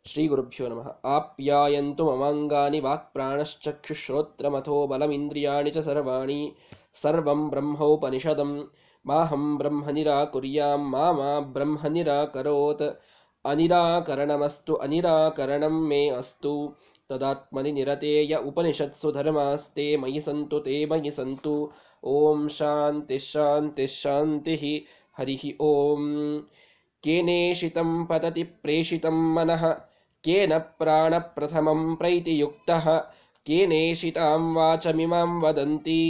ಶ್ರೀ 0.06 0.28
ಗುರುಭ್ಯೋ 0.28 0.68
ನಮಃ. 0.68 1.00
ಆಪ್ಯಾಯಂತು 1.06 2.12
ಮಮಾಂಗಾನಿ 2.12 2.80
ವಾಕ್ 2.80 3.14
ಪ್ರಾಣಶ್ಚಕ್ಷುಶ್ರೋತ್ರಮಥೋ 3.14 4.88
ಬಲಮಿಂದ್ರಿಯಾಣಿ 4.88 5.70
ಚ 5.70 5.78
ಸರ್ವಾಣಿ. 5.78 6.56
ಸರ್ವಂ 7.02 7.50
ಬ್ರಹ್ಮೋಪನಿಷದಂ. 7.50 8.72
ಮಾಹಂ 9.06 9.44
ಬ್ರಹ್ಮ 9.58 9.90
ನಿರಾಕುರ್ಯಾಂ 9.90 10.82
ಮಾ 10.90 11.06
ಮಾ 11.12 11.32
ಬ್ರಹ್ಮ 11.50 11.88
ನಿರಾಕರೋತ್ 11.88 12.88
ಅನಿರಾಕರಣಮಸ್ತು 13.46 14.74
ಅನಿರಾಕರಣಂ 14.78 15.78
ಮೇ 15.88 16.02
ಅಸ್ತು 16.14 16.54
ತದಾತ್ಮನಿ 17.10 17.72
ನಿರತೇಯ 17.72 18.36
ಉಪನಿಷತ್ಸು 18.44 19.10
ಧರ್ಮಾಸ್ತೆ 19.12 19.86
ಮಯಿ 19.98 20.22
ಸಂತು 20.22 20.60
ತೇ 20.60 20.76
ಮಯಿ 20.86 21.12
ಸಂತು 21.12 21.56
ಓಂ 22.12 22.42
ಶಾಂತಿ 22.50 23.18
ಶಾಂತಿ 23.24 23.88
ಶಾಂತಿ 23.94 24.56
ಹರಿ 25.18 25.38
ಓಂ 25.64 26.04
ಕೇನೇಷಿತಂ 27.04 27.92
ಪತತಿ 28.06 28.44
ಪ್ರೇಷಿತಂ 28.60 29.18
ಮನಃ 29.34 29.64
ಕೇನ 30.24 30.54
ಪ್ರಾಣ 30.80 31.14
ಪ್ರಥಮಂ 31.30 31.82
ಪ್ರೈತಿಯುಕ್ತಃ 31.96 32.86
ಕೇನೇಷಿತಾಂ 33.48 34.44
ವಾಚಮಿಮಾಂ 34.56 35.32
ವದಂತಿ 35.44 36.02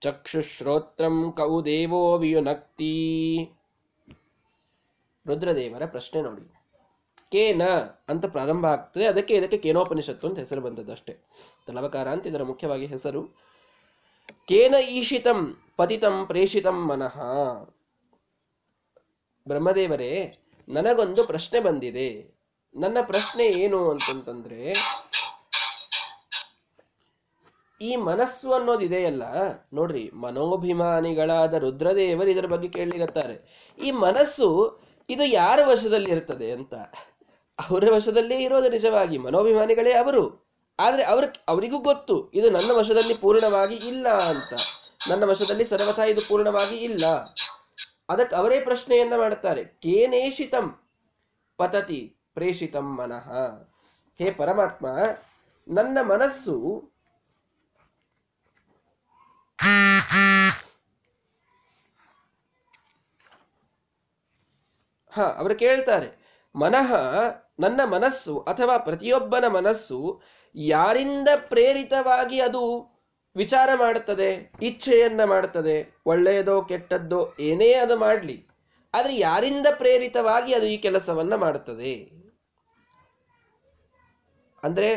ಚಕ್ಷುಶ್ರೋತ್ರಂ 0.00 1.32
ಕೌ 1.32 1.62
ದೇವೋ 1.62 2.18
ವಿಯುನಕ್ತಿ. 2.18 2.94
ರುದ್ರದೇವರ 5.26 5.86
ಪ್ರಶ್ನೆ 5.86 6.22
ನೋಡಿ. 6.22 6.42
ಕೇನ 7.32 7.62
ಅಂತ 8.08 8.26
ಪ್ರಾರಂಭ 8.26 8.66
ಆಗ್ತದೆ, 8.66 9.06
ಅದಕ್ಕೆ 9.06 9.34
ಇದಕ್ಕೆ 9.34 9.58
ಕೇನೋಪನಿಷತ್ತು 9.58 10.28
ಅಂತ 10.28 10.38
ಹೆಸರು 10.38 10.60
ಬಂದದ್ದು 10.60 10.92
ಅಷ್ಟೇ. 10.92 11.16
ತಲವಕಾರ 11.66 12.08
ಅಂತ 12.08 12.26
ಇದರ 12.26 12.42
ಮುಖ್ಯವಾಗಿ 12.42 12.86
ಹೆಸರು. 12.86 13.22
ಕೇನ 14.48 14.74
ಈಶಿತಂ 14.74 15.56
ಪತಿತಂ 15.76 16.26
ಪ್ರೇಷಿತಂ 16.26 16.88
ಮನಃ. 16.88 17.16
ಬ್ರಹ್ಮದೇವರೇ, 19.48 20.38
ನನಗೊಂದು 20.68 21.24
ಪ್ರಶ್ನೆ 21.24 21.60
ಬಂದಿದೆ. 21.60 22.36
ನನ್ನ 22.74 22.98
ಪ್ರಶ್ನೆ 23.02 23.46
ಏನು 23.46 23.90
ಅಂತಂತಂದ್ರೆ 23.90 24.74
ಈ 27.80 27.96
ಮನಸ್ಸು 27.96 28.52
ಅನ್ನೋದು 28.52 28.80
ಇದೆಯಲ್ಲ? 28.80 29.22
ನೋಡ್ರಿ, 29.72 30.10
ಮನೋಭಿಮಾನಿಗಳಾದ 30.14 31.54
ರುದ್ರದೇವರು 31.54 32.30
ಇದರ 32.30 32.46
ಬಗ್ಗೆ 32.46 32.68
ಕೇಳಲಿಗತ್ತಾರೆ 32.68 33.66
ಈ 33.78 33.90
ಮನಸ್ಸು 33.90 34.78
ಇದು 35.08 35.24
ಯಾರ 35.24 35.58
ವಶದಲ್ಲಿ 35.66 36.10
ಇರ್ತದೆ 36.10 36.50
ಅಂತ? 36.50 36.74
ಅವರ 37.70 37.84
ವಶದಲ್ಲೇ 37.92 38.42
ಇರೋದು 38.42 38.68
ನಿಜವಾಗಿ, 38.68 39.18
ಮನೋಭಿಮಾನಿಗಳೇ 39.18 39.92
ಅವರು. 39.92 40.46
ಆದ್ರೆ 40.80 41.04
ಅವ್ರ, 41.04 41.24
ಅವರಿಗೂ 41.48 41.78
ಗೊತ್ತು, 41.78 42.30
ಇದು 42.30 42.50
ನನ್ನ 42.50 42.70
ವಶದಲ್ಲಿ 42.70 43.14
ಪೂರ್ಣವಾಗಿ 43.14 43.74
ಇಲ್ಲ 43.74 44.08
ಅಂತ. 44.08 44.60
ನನ್ನ 45.08 45.24
ವಶದಲ್ಲಿ 45.24 45.64
ಸರ್ವಥಾ 45.64 46.04
ಇದು 46.04 46.28
ಪೂರ್ಣವಾಗಿ 46.28 46.76
ಇಲ್ಲ. 46.76 47.06
ಅದಕ್ಕೆ 48.08 48.36
ಅವರೇ 48.36 48.60
ಪ್ರಶ್ನೆಯನ್ನ 48.60 49.12
ಮಾಡ್ತಾರೆ. 49.16 49.64
ಕೇನೇಷಿತಂ 49.64 50.80
ಪತತಿ 51.56 52.16
ಪ್ರೇಷಿತಂ 52.34 52.96
ಮನಃ. 52.96 53.32
ಹೇ 54.18 54.30
ಪರಮಾತ್ಮ, 54.30 54.86
ನನ್ನ 55.68 55.98
ಮನಸ್ಸು 56.02 56.84
ಹ, 65.12 65.20
ಅವರು 65.38 65.54
ಕೇಳ್ತಾರೆ, 65.54 66.08
ಮನಃ 66.54 66.90
ನನ್ನ 67.60 67.80
ಮನಸ್ಸು 67.84 68.38
ಅಥವಾ 68.38 68.78
ಪ್ರತಿಯೊಬ್ಬನ 68.78 69.44
ಮನಸ್ಸು 69.48 70.22
ಯಾರಿಂದ 70.54 71.28
ಪ್ರೇರಿತವಾಗಿ 71.48 72.40
ಅದು 72.40 72.62
ವಿಚಾರ 73.36 73.70
ಮಾಡುತ್ತದೆ, 73.74 74.28
ಇಚ್ಛೆಯನ್ನ 74.62 75.24
ಮಾಡುತ್ತದೆ, 75.24 76.00
ಒಳ್ಳೆಯದೋ 76.06 76.62
ಕೆಟ್ಟದ್ದೋ 76.62 77.34
ಏನೇ 77.40 77.72
ಅದು 77.74 77.96
ಮಾಡಲಿ, 77.96 78.36
ಆದರೆ 78.94 79.16
ಯಾರಿಂದ 79.18 79.66
ಪ್ರೇರಿತವಾಗಿ 79.70 80.54
ಅದು 80.54 80.66
ಈ 80.66 80.76
ಕೆಲಸವನ್ನ 80.76 81.34
ಮಾಡುತ್ತದೆ? 81.34 81.94
ಅಂದರೆ 84.62 84.90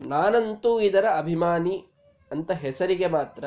ನಾನಂತೂ 0.00 0.80
ಇದರ 0.80 1.04
ಅಭಿಮಾನಿ 1.18 1.76
ಅಂತ 2.32 2.50
ಹೆಸರಿಗೆ 2.50 3.06
ಮಾತ್ರ 3.06 3.44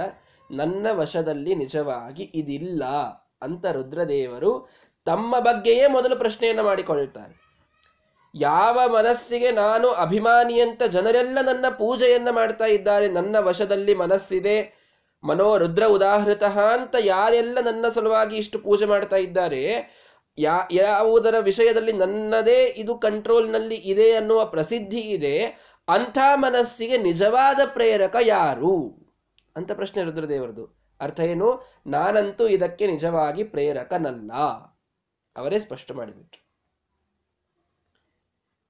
ನನ್ನ 0.51 0.87
ವಶದಲ್ಲಿ 0.91 1.55
ನಿಜವಾಗಿ 1.55 2.23
ಇದಿಲ್ಲ 2.23 2.83
ಅಂತ 3.41 3.65
ರುದ್ರದೇವರು 3.65 4.69
ತಮ್ಮ 5.05 5.39
ಬಗ್ಗೆಯೇ 5.39 5.87
ಮೊದಲು 5.87 6.15
ಪ್ರಶ್ನೆಯನ್ನು 6.15 6.63
ಮಾಡಿಕೊಳ್ತಾರೆ. 6.63 7.49
ಯಾವ 8.35 8.79
ಮನಸ್ಸಿಗೆ 8.87 9.51
ನಾನು 9.51 9.89
ಅಭಿಮಾನಿಯಂತ 9.89 10.83
ಜನರೆಲ್ಲ 10.83 11.37
ನನ್ನ 11.41 11.65
ಪೂಜೆಯನ್ನ 11.69 12.29
ಮಾಡ್ತಾ 12.29 12.65
ಇದ್ದಾರೆ, 12.65 13.07
ನನ್ನ 13.07 13.35
ವಶದಲ್ಲಿ 13.39 13.93
ಮನಸ್ಸಿದೆ, 13.95 14.57
ಮನೋ 15.23 15.57
ರುದ್ರ 15.57 15.83
ಉದಾಹೃತ 15.83 16.43
ಅಂತ 16.43 16.95
ಯಾರೆಲ್ಲ 16.99 17.57
ನನ್ನ 17.61 17.87
ಸಲುವಾಗಿ 17.87 18.37
ಇಷ್ಟು 18.37 18.59
ಪೂಜೆ 18.59 18.85
ಮಾಡ್ತಾ 18.85 19.17
ಇದ್ದಾರೆ, 19.17 19.63
ಯಾ, 20.37 20.67
ಯಾವುದರ 20.71 21.35
ವಿಷಯದಲ್ಲಿ 21.39 21.93
ನನ್ನದೇ 21.93 22.65
ಇದು 22.65 22.95
ಕಂಟ್ರೋಲ್ನಲ್ಲಿ 22.95 23.75
ಇದೆ 23.75 24.15
ಅನ್ನುವ 24.15 24.45
ಪ್ರಸಿದ್ಧಿ 24.45 24.99
ಇದೆ 24.99 25.35
ಅಂಥ 25.89 26.17
ಮನಸ್ಸಿಗೆ 26.33 26.97
ನಿಜವಾದ 26.97 27.59
ಪ್ರೇರಕ 27.65 28.15
ಯಾರು? 28.21 28.99
ಅಂತ 29.55 29.71
ಪ್ರಶ್ನೆ 29.71 30.03
ರುದ್ರದೇವರದು. 30.03 30.79
ಅರ್ಥ 30.99 31.19
ಏನು? 31.19 31.67
ನಾನಂತೂ 31.87 32.47
ಇದಕ್ಕೆ 32.47 32.87
ನಿಜವಾಗಿ 32.87 33.43
ಪ್ರೇರಕನಲ್ಲ. 33.43 34.33
ಅವರೇ 35.35 35.59
ಸ್ಪಷ್ಟ 35.59 35.91
ಮಾಡಿಬಿಟ್ರು. 35.91 36.49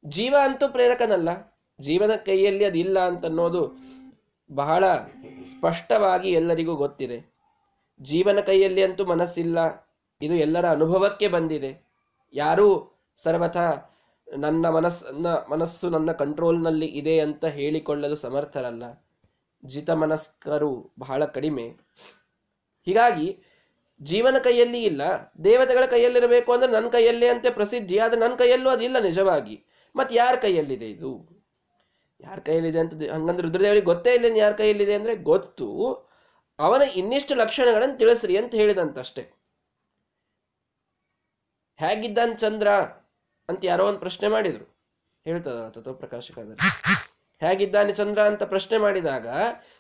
ಜೀವ 0.05 0.35
ಅಂತೂ 0.41 0.67
ಪ್ರೇರಕನಲ್ಲ. 0.67 1.59
ಜೀವನ 1.81 2.15
ಕೈಯಲ್ಲಿ 2.15 2.65
ಅದಿಲ್ಲ 2.65 2.99
ಅಂತನ್ನೋದು 2.99 3.77
ಬಹಳ 4.51 4.95
ಸ್ಪಷ್ಟವಾಗಿ 5.47 6.31
ಎಲ್ಲರಿಗೂ 6.31 6.75
ಗೊತ್ತಿದೆ. 6.75 7.33
ಜೀವನ 8.01 8.39
ಕೈಯಲ್ಲಿ 8.39 8.83
ಅಂತೂ 8.83 9.05
ಮನಸ್ಸಿಲ್ಲ. 9.05 9.89
ಇದು 10.21 10.33
ಎಲ್ಲರ 10.33 10.69
ಅನುಭವಕ್ಕೆ 10.69 11.27
ಬಂದಿದೆ. 11.27 11.87
ಯಾರೂ 12.33 12.97
ಸರ್ವಥ 13.17 13.57
ನನ್ನ 14.37 14.69
ಮನಸ್ಸನ್ನ 14.69 15.27
ಮನಸ್ಸು 15.27 15.89
ನನ್ನ 15.89 16.11
ಕಂಟ್ರೋಲ್ನಲ್ಲಿ 16.11 16.85
ಇದೆ 16.85 17.19
ಅಂತ 17.19 17.45
ಹೇಳಿಕೊಳ್ಳಲು 17.45 18.15
ಸಮರ್ಥರಲ್ಲ. 18.15 19.07
ಜಿತ 19.65 19.89
ಮನಸ್ಕರು 19.89 20.93
ಬಹಳ 20.99 21.25
ಕಡಿಮೆ. 21.25 21.67
ಹೀಗಾಗಿ, 22.85 23.43
ಜೀವನ 24.01 24.35
ಕೈಯಲ್ಲಿ 24.43 24.83
ಇಲ್ಲ. 24.83 25.33
ದೇವತೆಗಳ 25.43 25.85
ಕೈಯಲ್ಲಿರಬೇಕು 25.85 26.53
ಅಂದ್ರೆ 26.53 26.71
ನನ್ನ 26.71 26.87
ಕೈಯಲ್ಲೇ 26.87 27.27
ಅಂತೆ 27.27 27.49
ಪ್ರಸಿದ್ಧಿ. 27.49 27.97
ಆದ್ರೆ 27.97 28.21
ನನ್ನ 28.21 28.35
ಕೈಯಲ್ಲೂ 28.35 28.69
ಅದಿಲ್ಲ 28.69 28.99
ನಿಜವಾಗಿ. 28.99 29.65
ಮತ್ತೆ 29.95 30.15
ಯಾರ 30.15 30.35
ಕೈಯಲ್ಲಿದೆ 30.35 30.91
ಇದು? 30.91 31.39
ಯಾರ 32.21 32.39
ಕೈಯಲ್ಲಿದೆ 32.39 32.79
ಅಂತ 32.79 32.93
ಹಂಗಂದ್ರೆ 32.93 33.47
ರುದ್ರದೇವರಿಗೆ 33.47 33.85
ಗೊತ್ತೇ 33.85 34.13
ಇಲ್ಲ 34.13 34.37
ಯಾರ 34.37 34.51
ಕೈಯಲ್ಲಿದೆ 34.51 34.93
ಅಂದ್ರೆ 34.93 35.15
ಗೊತ್ತು. 35.15 35.93
ಅವನ 36.59 36.81
ಇನ್ನಿಷ್ಟು 36.81 37.35
ಲಕ್ಷಣಗಳನ್ನು 37.35 37.97
ತಿಳಿಸ್ರಿ 37.97 38.37
ಅಂತ 38.37 38.55
ಹೇಳಿದಂತಷ್ಟೆ. 38.55 39.21
ಹೇಗಿದ್ದಾನ 41.77 42.33
ಚಂದ್ರ? 42.37 42.67
ಅಂತ 43.49 43.61
ಯಾರೋ 43.65 43.87
ಒಂದು 43.87 43.99
ಪ್ರಶ್ನೆ 43.99 44.27
ಮಾಡಿದ್ರು. 44.27 44.65
ಹೇಳ್ತದ 45.25 45.69
ತತ್ವಪ್ರಕಾಶಕದಲ್ಲಿ 45.69 46.65
ಹೇಗಿದ್ದಾನೆ 47.41 47.91
ಚಂದ್ರ 47.93 48.21
ಅಂತ 48.21 48.43
ಪ್ರಶ್ನೆ 48.43 48.77
ಮಾಡಿದಾಗ, 48.77 49.27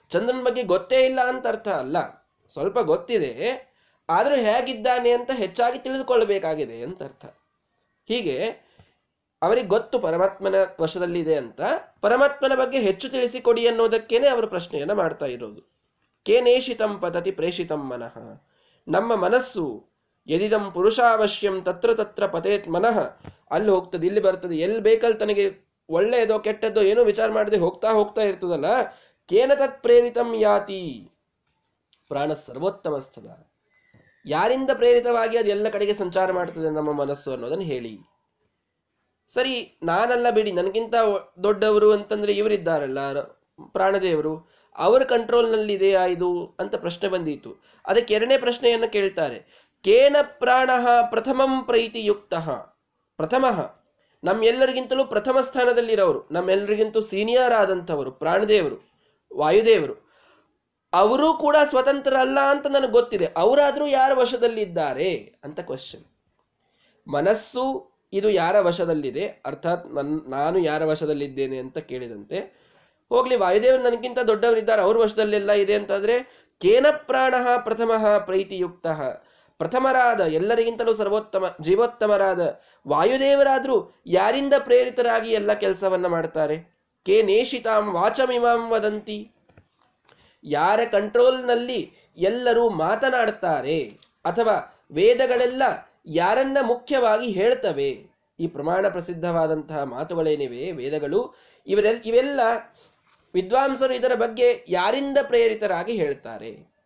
ಚಂದ್ರನ 0.09 0.43
ಬಗ್ಗೆ 0.43 0.63
ಗೊತ್ತೇ 0.63 1.05
ಇಲ್ಲ 1.05 1.19
ಅಂತ 1.27 1.47
ಅರ್ಥ 1.47 1.67
ಅಲ್ಲ. 1.67 1.97
ಸ್ವಲ್ಪ 2.51 2.79
ಗೊತ್ತಿದೆ, 2.79 3.31
ಆದ್ರೂ 4.09 4.35
ಹೇಗಿದ್ದಾನೆ 4.35 5.11
ಅಂತ 5.11 5.31
ಹೆಚ್ಚಾಗಿ 5.33 5.79
ತಿಳಿದುಕೊಳ್ಳಬೇಕಾಗಿದೆ 5.79 6.83
ಅಂತ 6.83 7.03
ಅರ್ಥ. 7.03 7.25
ಹೀಗೆ, 8.07 8.37
ಅವರಿಗೆ 9.41 9.67
ಗೊತ್ತು 9.67 9.99
ಪರಮಾತ್ಮನ 9.99 10.55
ವಶದಲ್ಲಿದೆ 10.81 11.35
ಅಂತ 11.35 11.61
ಪರಮಾತ್ಮನ 12.01 12.55
ಬಗ್ಗೆ 12.55 12.79
ಹೆಚ್ಚು 12.79 13.09
ತಿಳಿಸಿಕೊಡಿ 13.09 13.67
ಅನ್ನೋದಕ್ಕೇನೆ 13.67 14.27
ಅವರು 14.27 14.47
ಪ್ರಶ್ನೆಯನ್ನು 14.47 14.95
ಮಾಡ್ತಾ 14.95 15.25
ಇರೋದು. 15.25 15.61
ಕೇನೇಷಿತಂ 16.25 16.99
ಪದ್ಧತಿ 16.99 17.31
ಪ್ರೇಷಿತಂ 17.31 17.89
ಮನಃ. 17.89 18.15
ನಮ್ಮ 18.87 19.15
ಮನಸ್ಸು 19.15 19.63
ಯದಿದಂ 20.31 20.65
ಪುರುಷಾವಶ್ಯಂ 20.75 21.55
ತತ್ರ 21.67 21.93
ತತ್ರ 22.01 22.25
ಪತೇತ್ 22.33 22.67
ಮನಃ. 22.75 22.97
ಅಲ್ಲಿ 23.55 23.71
ಹೋಗ್ತದೆ, 23.75 24.05
ಇಲ್ಲಿ 24.09 24.21
ಬರ್ತದೆ. 24.27 24.55
ಎಲ್ಲಿ 24.65 24.81
ಬೇಕಲ್ಲಿ 24.87 25.17
ತನಗೆ 25.23 25.45
ಒಳ್ಳೆಯದೋ 25.89 26.35
ಕೆಟ್ಟದ್ದೋ 26.39 26.81
ಏನೋ 26.89 27.03
ವಿಚಾರ 27.03 27.29
ಮಾಡದೆ 27.37 27.57
ಹೋಗ್ತಾ 27.57 27.91
ಹೋಗ್ತಾ 27.99 28.23
ಇರ್ತದಲ್ಲ, 28.29 28.69
ಕೇನ 29.29 29.51
ತತ್ 29.53 29.79
ಪ್ರೇರಿತಂ 29.85 30.29
ಯಾತಿ? 30.37 30.81
ಪ್ರಾಣ 32.11 32.33
ಸರ್ವೋತ್ತಮ 32.45 32.97
ಸ್ಥದ 33.07 33.27
ಯಾರಿಂದ 34.25 34.71
ಪ್ರೇರಿತವಾಗಿ 34.73 35.35
ಅದು 35.37 35.49
ಎಲ್ಲ 35.49 35.67
ಕಡೆಗೆ 35.69 35.93
ಸಂಚಾರ 35.93 36.31
ಮಾಡ್ತದೆ 36.31 36.69
ನಮ್ಮ 36.69 36.91
ಮನಸ್ಸು 36.93 37.29
ಅನ್ನೋದನ್ನು 37.31 37.67
ಹೇಳಿ. 37.71 37.93
ಸರಿ, 39.33 39.55
ನಾನಲ್ಲ 39.83 40.27
ಬಿಡಿ, 40.29 40.51
ನನಗಿಂತ 40.51 40.95
ದೊಡ್ಡವರು 41.43 41.89
ಅಂತಂದ್ರೆ 41.91 42.33
ಇವರಿದ್ದಾರಲ್ಲ, 42.33 42.99
ಪ್ರಾಣದೇವರು, 43.75 44.33
ಅವರ 44.75 45.03
ಕಂಟ್ರೋಲ್ನಲ್ಲಿ 45.03 45.73
ಇದೆಯಾ 45.73 46.01
ಇದು 46.15 46.29
ಅಂತ 46.59 46.75
ಪ್ರಶ್ನೆ 46.75 47.07
ಬಂದಿತ್ತು 47.09 47.51
ಅದಕ್ಕೆ 47.85 48.13
ಎರಡನೇ 48.13 48.37
ಪ್ರಶ್ನೆಯನ್ನು 48.37 48.89
ಕೇಳ್ತಾರೆ. 48.91 49.37
ಕೇನ 49.83 50.15
ಪ್ರಾಣ 50.21 50.69
ಪ್ರಥಮಂ 51.09 51.63
ಪ್ರೀತಿಯುಕ್ತ. 51.63 52.33
ಪ್ರಥಮ, 53.19 53.45
ನಮ್ಮೆಲ್ಲರಿಗಿಂತಲೂ 54.23 55.05
ಪ್ರಥಮ 55.05 55.41
ಸ್ಥಾನದಲ್ಲಿರೋರು 55.41 56.27
ನಮ್ಮೆಲ್ಲರಿಗಿಂತೂ 56.31 57.01
ಸೀನಿಯರ್ 57.01 57.53
ಆದಂಥವರು, 57.53 58.11
ಪ್ರಾಣದೇವರು, 58.11 58.77
ವಾಯುದೇವರು, 59.37 59.95
ಅವರೂ 60.93 61.33
ಕೂಡ 61.33 61.55
ಸ್ವತಂತ್ರ 61.63 62.17
ಅಲ್ಲ 62.19 62.39
ಅಂತ 62.39 62.67
ನನಗೆ 62.67 62.91
ಗೊತ್ತಿದೆ. 62.91 63.27
ಅವರಾದರೂ 63.37 63.87
ಯಾರ 63.87 64.11
ವಶದಲ್ಲಿದ್ದಾರೆ 64.13 65.33
ಅಂತ 65.43 65.59
ಕ್ವಶನ್ 65.59 66.05
ಮನಸ್ಸು 67.07 67.63
ಇದು 68.13 68.29
ಯಾರ 68.29 68.59
ವಶದಲ್ಲಿದೆ? 68.59 69.25
ಅರ್ಥಾತ್ 69.45 69.87
ನನ್, 69.87 70.29
ನಾನು 70.29 70.59
ಯಾರ 70.59 70.85
ವಶದಲ್ಲಿದ್ದೇನೆ 70.85 71.57
ಅಂತ 71.57 71.77
ಕೇಳಿದಂತೆ, 71.77 72.37
ಹೋಗ್ಲಿ 73.09 73.35
ವಾಯುದೇವರು 73.35 73.83
ನನಗಿಂತ 73.83 74.19
ದೊಡ್ಡವರಿದ್ದಾರೆ, 74.19 74.81
ಅವ್ರ 74.81 74.97
ವಶದಲ್ಲೆಲ್ಲ 74.97 75.51
ಇದೆ 75.51 75.73
ಅಂತಂದ್ರೆ, 75.73 76.47
ಕೇನ 76.61 76.85
ಪ್ರಾಣ 76.91 77.35
ಪ್ರಥಮ 77.63 77.91
ಪ್ರೀತಿಯುಕ್ತ. 78.25 78.87
ಪ್ರಥಮರಾದ 79.59 80.21
ಎಲ್ಲರಿಗಿಂತಲೂ 80.21 80.93
ಸರ್ವೋತ್ತಮ, 80.93 81.55
ಜೀವೋತ್ತಮರಾದ 81.61 82.61
ವಾಯುದೇವರಾದರೂ 82.87 83.77
ಯಾರಿಂದ 84.07 84.53
ಪ್ರೇರಿತರಾಗಿ 84.59 85.29
ಎಲ್ಲ 85.29 85.53
ಕೆಲಸವನ್ನ 85.53 86.07
ಮಾಡ್ತಾರೆ? 86.07 86.57
ಕೆ 87.05 87.21
ನೇಷಿತಾಂ 87.21 87.93
ವಾಚಮಿಮಾಂ 87.93 88.69
ವದಂತಿ. 88.69 89.31
ಯಾರ 90.43 90.79
ಕಂಟ್ರೋಲ್ನಲ್ಲಿ 90.91 91.93
ಎಲ್ಲರೂ 92.17 92.69
ಮಾತನಾಡ್ತಾರೆ 92.69 93.79
ಅಥವಾ 94.25 94.55
ವೇದಗಳೆಲ್ಲ 94.91 95.63
ಯಾರನ್ನ 96.05 96.57
ಮುಖ್ಯವಾಗಿ 96.61 97.27
ಹೇಳ್ತವೆ? 97.31 97.89
ಈ 98.39 98.47
ಪ್ರಮಾಣ 98.47 98.87
ಪ್ರಸಿದ್ಧವಾದಂತಹ 98.87 99.83
ಮಾತುಗಳೇನಿವೆ? 99.83 100.71
ವೇದಗಳು 100.71 101.35
ಇವರೆಲ್ಲ 101.67 102.01
ಇವೆಲ್ಲ 102.05 102.39
ವಿದ್ವಾಂಸರು 103.33 103.93
ಇದರ 103.93 104.15
ಬಗ್ಗೆ 104.15 104.65
ಯಾರಿಂದ 104.69 105.17
ಪ್ರೇರಿತರಾಗಿ 105.21 105.91
ಹೇಳ್ತಾರೆ? 105.91 106.78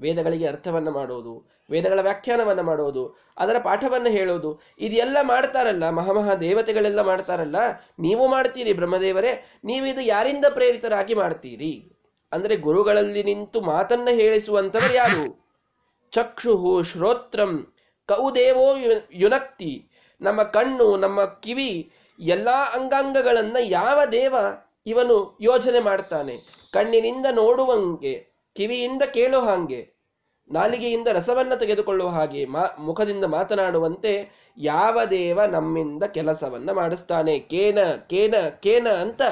ವೇದಗಳಿಗೆ 0.00 0.46
ಅರ್ಥವನ್ನು 0.46 0.90
ಮಾಡೋದು 0.90 1.34
ವೇದಗಳ 1.70 2.00
ವ್ಯಾಖ್ಯಾನವನ್ನು 2.00 2.62
ಮಾಡೋದು 2.62 3.02
ಅದರ 3.38 3.56
ಪಾಠವನ್ನು 3.58 4.10
ಹೇಳೋದು 4.10 4.60
ಇದೆಲ್ಲ 4.78 5.16
ಮಾಡ್ತಾರಲ್ಲ 5.22 5.90
ಮಹಾಮಹಾ 5.90 6.34
ದೇವತೆಗಳೆಲ್ಲ 6.34 7.00
ಮಾಡ್ತಾರಲ್ಲ, 7.00 7.56
ನೀವು 8.00 8.28
ಮಾಡ್ತೀರಿ 8.28 8.72
ಬ್ರಹ್ಮದೇವರೇ, 8.72 9.32
ನೀವು 9.64 9.86
ಇದು 9.86 10.00
ಯಾರಿಂದ 10.00 10.44
ಪ್ರೇರಿತರಾಗಿ 10.48 11.14
ಮಾಡ್ತೀರಿ? 11.14 11.90
ಅಂದರೆ 12.32 12.56
ಗುರುಗಳಲ್ಲಿ 12.56 13.22
ನಿಂತು 13.22 13.60
ಮಾತನ್ನ 13.60 14.08
ಹೇಳಿಸುವಂಥವರು 14.12 14.94
ಯಾರು? 14.94 15.26
ಚಕ್ಷುಹು 16.12 16.82
ಶ್ರೋತ್ರಂ 16.82 17.52
ಕೌದೇವೋ 18.08 18.76
ಯುನಕ್ತಿ. 19.12 19.90
ನಮ್ಮ 20.20 20.42
ಕಣ್ಣು, 20.42 20.96
ನಮ್ಮ 20.96 21.24
ಕಿವಿ, 21.24 21.92
ಎಲ್ಲ 22.20 22.48
ಅಂಗಾಂಗಗಳನ್ನು 22.48 23.60
ಯಾವ 23.68 24.00
ದೇವ 24.12 24.34
ಇವನು 24.86 25.38
ಯೋಜನೆ 25.40 25.80
ಮಾಡ್ತಾನೆ? 25.80 26.36
ಕಣ್ಣಿನಿಂದ 26.72 27.26
ನೋಡುವಂಗೆ. 27.32 28.35
ಕಿವಿಯಿಂದ 28.56 29.02
ಕೇಳೋ 29.02 29.40
ಹಾಗೆ, 29.40 29.96
ನಾಲಿಗೆಯಿಂದ 30.50 31.08
ರಸವನ್ನ 31.08 31.54
ತೆಗೆದುಕೊಳ್ಳುವ 31.54 32.08
ಹಾಗೆ 32.08 32.44
ಮಾ, 32.44 32.64
ಮುಖದಿಂದ 32.78 33.24
ಮಾತನಾಡುವಂತೆ 33.24 34.12
ಯಾವ 34.56 35.04
ದೇವ 35.10 35.44
ನಮ್ಮಿಂದ 35.44 36.04
ಕೆಲಸವನ್ನ 36.04 36.70
ಮಾಡಿಸ್ತಾನೆ? 36.72 37.38
ಕೇನ 37.38 37.78
ಕೇನ 38.10 38.34
ಕೇನ 38.60 38.88
ಅಂತ, 38.88 39.22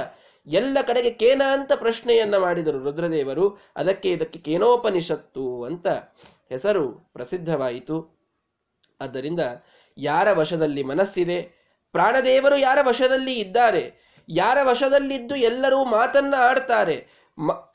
ಎಲ್ಲ 0.46 0.78
ಕಡೆಗೆ 0.86 1.10
ಕೇನ 1.10 1.42
ಅಂತ 1.52 1.72
ಪ್ರಶ್ನೆಯನ್ನ 1.72 2.36
ಮಾಡಿದರು 2.36 2.78
ರುದ್ರದೇವರು. 2.78 3.58
ಅದಕ್ಕೆ 3.76 4.12
ಇದಕ್ಕೆ 4.12 4.38
ಕೇನೋಪನಿಷತ್ತು 4.38 5.64
ಅಂತ 5.64 5.86
ಹೆಸರು 6.48 6.88
ಪ್ರಸಿದ್ಧವಾಯಿತು. 6.88 7.96
ಆದ್ದರಿಂದ 9.00 9.40
ಯಾರ 9.98 10.32
ವಶದಲ್ಲಿ 10.32 10.82
ಮನಸ್ಸಿದೆ? 10.82 11.40
ಪ್ರಾಣದೇವರು 11.92 12.56
ಯಾರ 12.56 12.78
ವಶದಲ್ಲಿ 12.82 13.34
ಇದ್ದಾರೆ? 13.34 14.14
ಯಾರ 14.28 14.58
ವಶದಲ್ಲಿದ್ದು 14.62 15.36
ಎಲ್ಲರೂ 15.36 15.84
ಮಾತನ್ನ 15.84 16.34
ಆಡ್ತಾರೆ? 16.38 17.23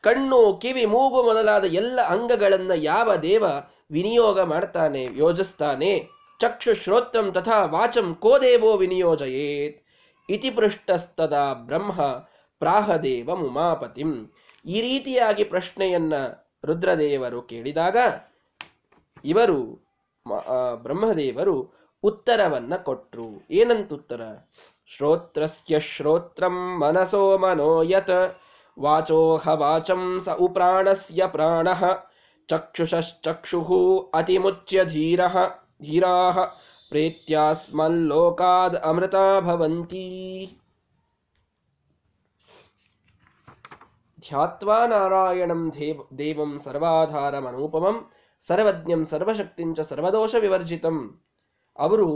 ಕಣ್ಣು, 0.06 0.40
ಕಿವಿ, 0.62 0.86
ಮೂಗು 0.86 1.24
ಮೊದಲಾದ 1.24 1.66
ಎಲ್ಲ 1.82 2.00
ಅಂಗಗಳನ್ನು 2.02 2.76
ಯಾವ 2.76 3.16
ದೇವ 3.16 3.44
ವಿನಿಯೋಗ 3.92 4.40
ಮಾಡ್ತಾನೆ, 4.42 5.04
ಯೋಜಿಸ್ತಾನೆ? 5.16 5.92
ಚಕ್ಷು 6.40 6.74
ಶ್ರೋತ್ರಂ 6.74 7.32
ತಥಾ 7.36 7.58
ವಾಚಂ 7.66 8.16
ಕೋ 8.16 8.34
ದೇವೋ 8.42 8.72
ವಿನಿಯೋಜಯೇತ್. 8.78 9.80
ಇತಿ 10.30 10.50
ಪೃಷ್ಟಸ್ತದ 10.50 11.36
ಬ್ರಹ್ಮ 11.68 12.02
ಪ್ರಾಹದೇವ 12.62 13.30
ಉಮಾಪತಿಂ 13.48 14.12
ಈ 14.66 14.78
ರೀತಿಯಾಗಿ 14.82 15.44
ಪ್ರಶ್ನೆಯನ್ನ 15.44 16.14
ರುದ್ರದೇವರು 16.66 17.42
ಕೇಳಿದಾಗ 17.42 17.98
ಇವರು 19.26 19.60
ಬ್ರಹ್ಮದೇವರು 20.84 21.56
ಉತ್ತರವನ್ನ 22.04 22.74
ಕೊಟ್ರು. 22.88 23.28
ಏನಂತ 23.52 23.94
ಉತ್ತರ 23.94 24.22
ಶ್ರೋತ್ರಸ್ಯ 24.88 25.80
ಶ್ರೋತ್ರಂ 25.80 26.56
ಮನಸೋ 26.82 27.38
ಮನೋಯತ್. 27.38 28.18
ವಾಚೋಹ 28.80 29.54
ವಾಚಂ 29.56 30.04
ಸ 30.26 30.36
ಉಪ್ರಾಣಸ್ಯ 30.40 31.28
ಪ್ರಾಣಃ 31.28 31.82
ಚಕ್ಷುಷಶ್ಚಕ್ಷುಃ 32.50 33.70
ಅತಿಮುಚ್ಯ 34.14 34.84
ಧೀರಃ 34.86 35.36
ಧೀರಾಃ 35.82 36.38
ಪ್ರೇತ್ಯಾಸ್ಮಲ್ಲೋಕಾದ್ 36.92 38.78
ಅಮೃತಾ 38.84 39.26
ಭವಂತಿ 39.42 40.06
ಧ್ಯಾತ್ವಾ 44.20 44.78
ನಾರಾಯಣಂ 44.86 45.62
ದೇವ 45.76 46.00
ದೇವಂ 46.18 46.52
ಸರ್ವಾಧಾರಮನೂಪಮಂ 46.64 47.98
ಸರ್ವಜ್ಞಂ 48.48 49.02
ಸರ್ವಶಕ್ತಿಂಚ 49.06 49.80
ಸರ್ವದೋಷ 49.90 50.36
ವಿವರ್ಜಿತಂ 50.42 50.98
ಅವರು 51.80 52.10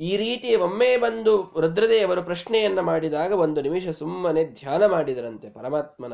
ಈ 0.00 0.16
ರೀತಿ 0.16 0.56
ಒಮ್ಮೆ 0.56 0.96
ಬಂದು 0.96 1.52
ರುದ್ರದೇವರು 1.60 2.22
ಪ್ರಶ್ನೆಯನ್ನ 2.22 2.80
ಮಾಡಿದಾಗ 2.80 3.32
ಒಂದು 3.32 3.62
ನಿಮಿಷ 3.62 3.88
ಸುಮ್ಮನೆ 3.88 4.44
ಧ್ಯಾನ 4.44 4.86
ಮಾಡಿದರಂತೆ 4.86 5.50
ಪರಮಾತ್ಮನ 5.50 6.12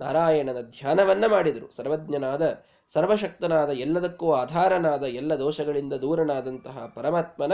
ನಾರಾಯಣನ 0.00 0.60
ಧ್ಯಾನವನ್ನ 0.60 1.26
ಮಾಡಿದರು. 1.26 1.70
ಸರ್ವಜ್ಞನಾದ, 1.76 2.64
ಸರ್ವಶಕ್ತನಾದ, 2.88 3.70
ಎಲ್ಲದಕ್ಕೂ 3.70 4.32
ಆಧಾರನಾದ, 4.32 5.02
ಎಲ್ಲ 5.02 5.34
ದೋಷಗಳಿಂದ 5.34 5.92
ದೂರನಾದಂತಹ 5.92 6.92
ಪರಮಾತ್ಮನ 6.94 7.52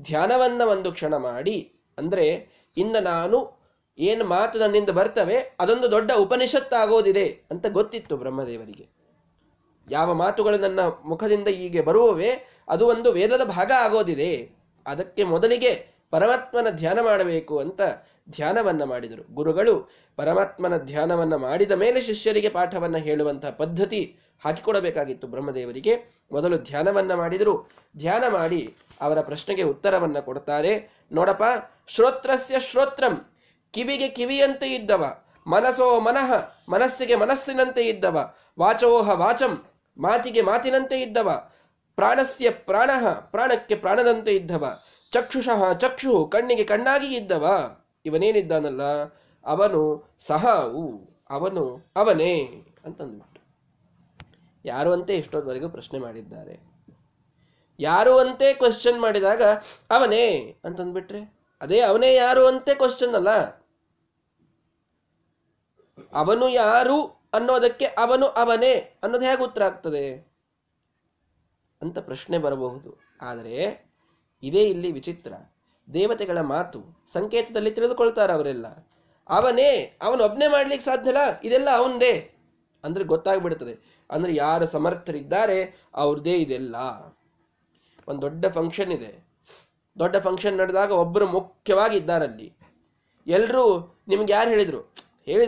ಧ್ಯಾನವನ್ನ 0.00 0.62
ಒಂದು 0.62 0.92
ಕ್ಷಣ 0.92 1.16
ಮಾಡಿ, 1.16 1.72
ಅಂದ್ರೆ 1.98 2.48
ಇನ್ನು 2.76 3.02
ನಾನು 3.02 3.60
ಏನು 3.98 4.24
ಮಾತು 4.24 4.58
ನನ್ನಿಂದ 4.58 4.90
ಬರ್ತವೆ, 4.90 5.56
ಅದೊಂದು 5.60 5.90
ದೊಡ್ಡ 5.90 6.10
ಉಪನಿಷತ್ತಾಗೋದಿದೆ 6.16 7.46
ಅಂತ 7.50 7.66
ಗೊತ್ತಿತ್ತು 7.66 8.16
ಬ್ರಹ್ಮದೇವರಿಗೆ. 8.16 8.88
ಯಾವ 9.90 10.14
ಮಾತುಗಳು 10.14 10.58
ನನ್ನ 10.58 10.80
ಮುಖದಿಂದ 11.04 11.48
ಹೀಗೆ 11.48 11.80
ಬರುವವೇ, 11.80 12.30
ಅದು 12.68 12.86
ಒಂದು 12.86 13.12
ವೇದದ 13.12 13.44
ಭಾಗ 13.44 13.72
ಆಗೋದಿದೆ. 13.78 14.55
ಅದಕ್ಕೆ 14.86 15.24
ಮೊದಲಿಗೆ 15.24 15.96
ಪರಮಾತ್ಮನ 16.10 16.66
ಧ್ಯಾನ 16.70 17.00
ಮಾಡಬೇಕು 17.00 17.58
ಅಂತ 17.58 17.80
ಧ್ಯಾನವನ್ನ 18.30 18.84
ಮಾಡಿದರು. 18.84 19.34
ಗುರುಗಳು 19.34 19.90
ಪರಮಾತ್ಮನ 20.16 20.76
ಧ್ಯಾನವನ್ನ 20.76 21.34
ಮಾಡಿದ 21.34 21.70
ಮೇಲೆ 21.70 22.00
ಶಿಷ್ಯರಿಗೆ 22.00 22.48
ಪಾಠವನ್ನ 22.48 22.96
ಹೇಳುವಂತಹ 22.96 23.50
ಪದ್ಧತಿ 23.50 24.16
ಹಾಕಿಕೊಡಬೇಕಾಗಿತ್ತು 24.44 25.26
ಬ್ರಹ್ಮದೇವರಿಗೆ. 25.26 25.96
ಮೊದಲು 26.32 26.58
ಧ್ಯಾನವನ್ನ 26.58 27.14
ಮಾಡಿದರು. 27.14 27.70
ಧ್ಯಾನ 27.96 28.24
ಮಾಡಿ 28.28 28.76
ಅವರ 29.00 29.20
ಪ್ರಶ್ನೆಗೆ 29.20 29.62
ಉತ್ತರವನ್ನ 29.62 30.18
ಕೊಡ್ತಾರೆ. 30.18 30.90
ನೋಡಪ್ಪ, 31.12 31.42
ಶ್ರೋತ್ರಸ್ಯ 31.86 32.60
ಶ್ರೋತ್ರಂ, 32.60 33.30
ಕಿವಿಗೆ 33.72 34.08
ಕಿವಿಯಂತೆ 34.08 34.74
ಇದ್ದವ, 34.74 35.16
ಮನಸೋ 35.46 36.00
ಮನಃ, 36.00 36.32
ಮನಸ್ಸಿಗೆ 36.68 37.14
ಮನಸ್ಸಿನಂತೆ 37.14 37.82
ಇದ್ದವ, 37.82 38.34
ವಾಚೋಹ 38.58 39.10
ವಾಚಂ, 39.10 39.64
ಮಾತಿಗೆ 39.98 40.40
ಮಾತಿನಂತೆ 40.40 41.00
ಇದ್ದವ 41.00 41.50
ಪ್ರಾಣಸ್ಯ 41.96 42.50
ಪ್ರಾಣ, 42.50 42.90
ಪ್ರಾಣಕ್ಕೆ 43.20 43.74
ಪ್ರಾಣದಂತೆ 43.74 44.32
ಇದ್ದವ. 44.34 44.80
ಚಕ್ಷುಷಃ 45.12 45.72
ಚಕ್ಷು, 45.72 46.26
ಕಣ್ಣಿಗೆ 46.26 46.64
ಕಣ್ಣಾಗಿ 46.64 47.16
ಇದ್ದವ. 47.16 47.44
ಇವನೇನಿದ್ದಾನಲ್ಲ? 48.06 48.82
ಅವನು 49.44 49.82
ಸಹ 50.20 50.46
ಅವನು 51.30 51.92
ಅವನೇ 51.96 52.64
ಅಂತಂದ್ಬಿಟ್ಟು. 52.84 53.40
ಯಾರು 54.64 54.92
ಅಂತೆ 54.92 55.16
ಇಷ್ಟೊಂದವರೆಗೂ 55.16 55.68
ಪ್ರಶ್ನೆ 55.68 55.98
ಮಾಡಿದ್ದಾರೆ? 55.98 56.60
ಯಾರು 57.80 58.18
ಅಂತೆ 58.18 58.54
ಕ್ವಶನ್ 58.54 59.00
ಮಾಡಿದಾಗ 59.00 59.42
ಅವನೇ 59.90 60.56
ಅಂತಂದ್ಬಿಟ್ರೆ, 60.64 61.34
ಅದೇ 61.60 61.80
ಅವನೇ 61.80 62.14
ಯಾರು 62.14 62.46
ಅಂತೆ 62.46 62.74
ಕ್ವಶನ್ 62.74 63.14
ಅಲ್ಲ? 63.14 63.30
ಅವನು 66.12 66.48
ಯಾರು 66.48 67.02
ಅನ್ನೋದಕ್ಕೆ 67.32 67.84
ಅವನು 67.84 68.26
ಅವನೇ 68.26 68.74
ಅನ್ನೋದು 69.02 69.26
ಹೇಗೆ 69.26 69.42
ಉತ್ತರ 69.42 69.64
ಆಗ್ತದೆ? 69.64 70.35
ಅಂತ 71.82 71.98
ಪ್ರಶ್ನೆ 71.98 72.38
ಬರಬಹುದು. 72.38 73.00
ಆದರೆ, 73.20 73.86
ಇದೇ 74.42 74.62
ಇಲ್ಲಿ 74.62 74.92
ವಿಚಿತ್ರ. 74.92 75.32
ದೇವತೆಗಳ 75.94 76.40
ಮಾತು 76.40 76.84
ಸಂಕೇತದಲ್ಲಿ 77.12 77.70
ತಿಳಿದುಕೊಳ್ತಾರೆ 77.70 78.32
ಅವರೆಲ್ಲ. 78.32 78.66
ಅವನೇ, 79.28 79.98
ಅವನು 80.02 80.24
ಒಬ್ನೇ 80.24 80.48
ಮಾಡ್ಲಿಕ್ಕೆ 80.48 80.84
ಸಾಧ್ಯಲ್ಲ 80.84 81.40
ಇದೆಲ್ಲ 81.44 81.68
ಅವನದೇ. 81.76 82.32
ಅಂದ್ರೆ 82.84 83.04
ಗೊತ್ತಾಗ್ಬಿಡ್ತದೆ 83.04 84.04
ಅಂದ್ರೆ 84.10 84.34
ಯಾರು 84.34 84.66
ಸಮರ್ಥರಿದ್ದಾರೆ 84.66 85.84
ಅವ್ರದೇ 85.94 86.34
ಇದೆಲ್ಲ. 86.34 86.76
ಒಂದು 88.08 88.22
ದೊಡ್ಡ 88.22 88.46
ಫಂಕ್ಷನ್ 88.46 88.92
ಇದೆ. 88.92 89.26
ದೊಡ್ಡ 89.98 90.16
ಫಂಕ್ಷನ್ 90.16 90.56
ನಡೆದಾಗ 90.56 90.90
ಒಬ್ಬರು 90.90 91.26
ಮುಖ್ಯವಾಗಿ 91.26 91.96
ಇದ್ದಾರಲ್ಲಿ. 91.96 92.52
ಎಲ್ಲರೂ 93.26 93.94
ನಿಮ್ಗೆ 94.08 94.32
ಯಾರು 94.32 94.50
ಹೇಳಿದ್ರು? 94.50 94.80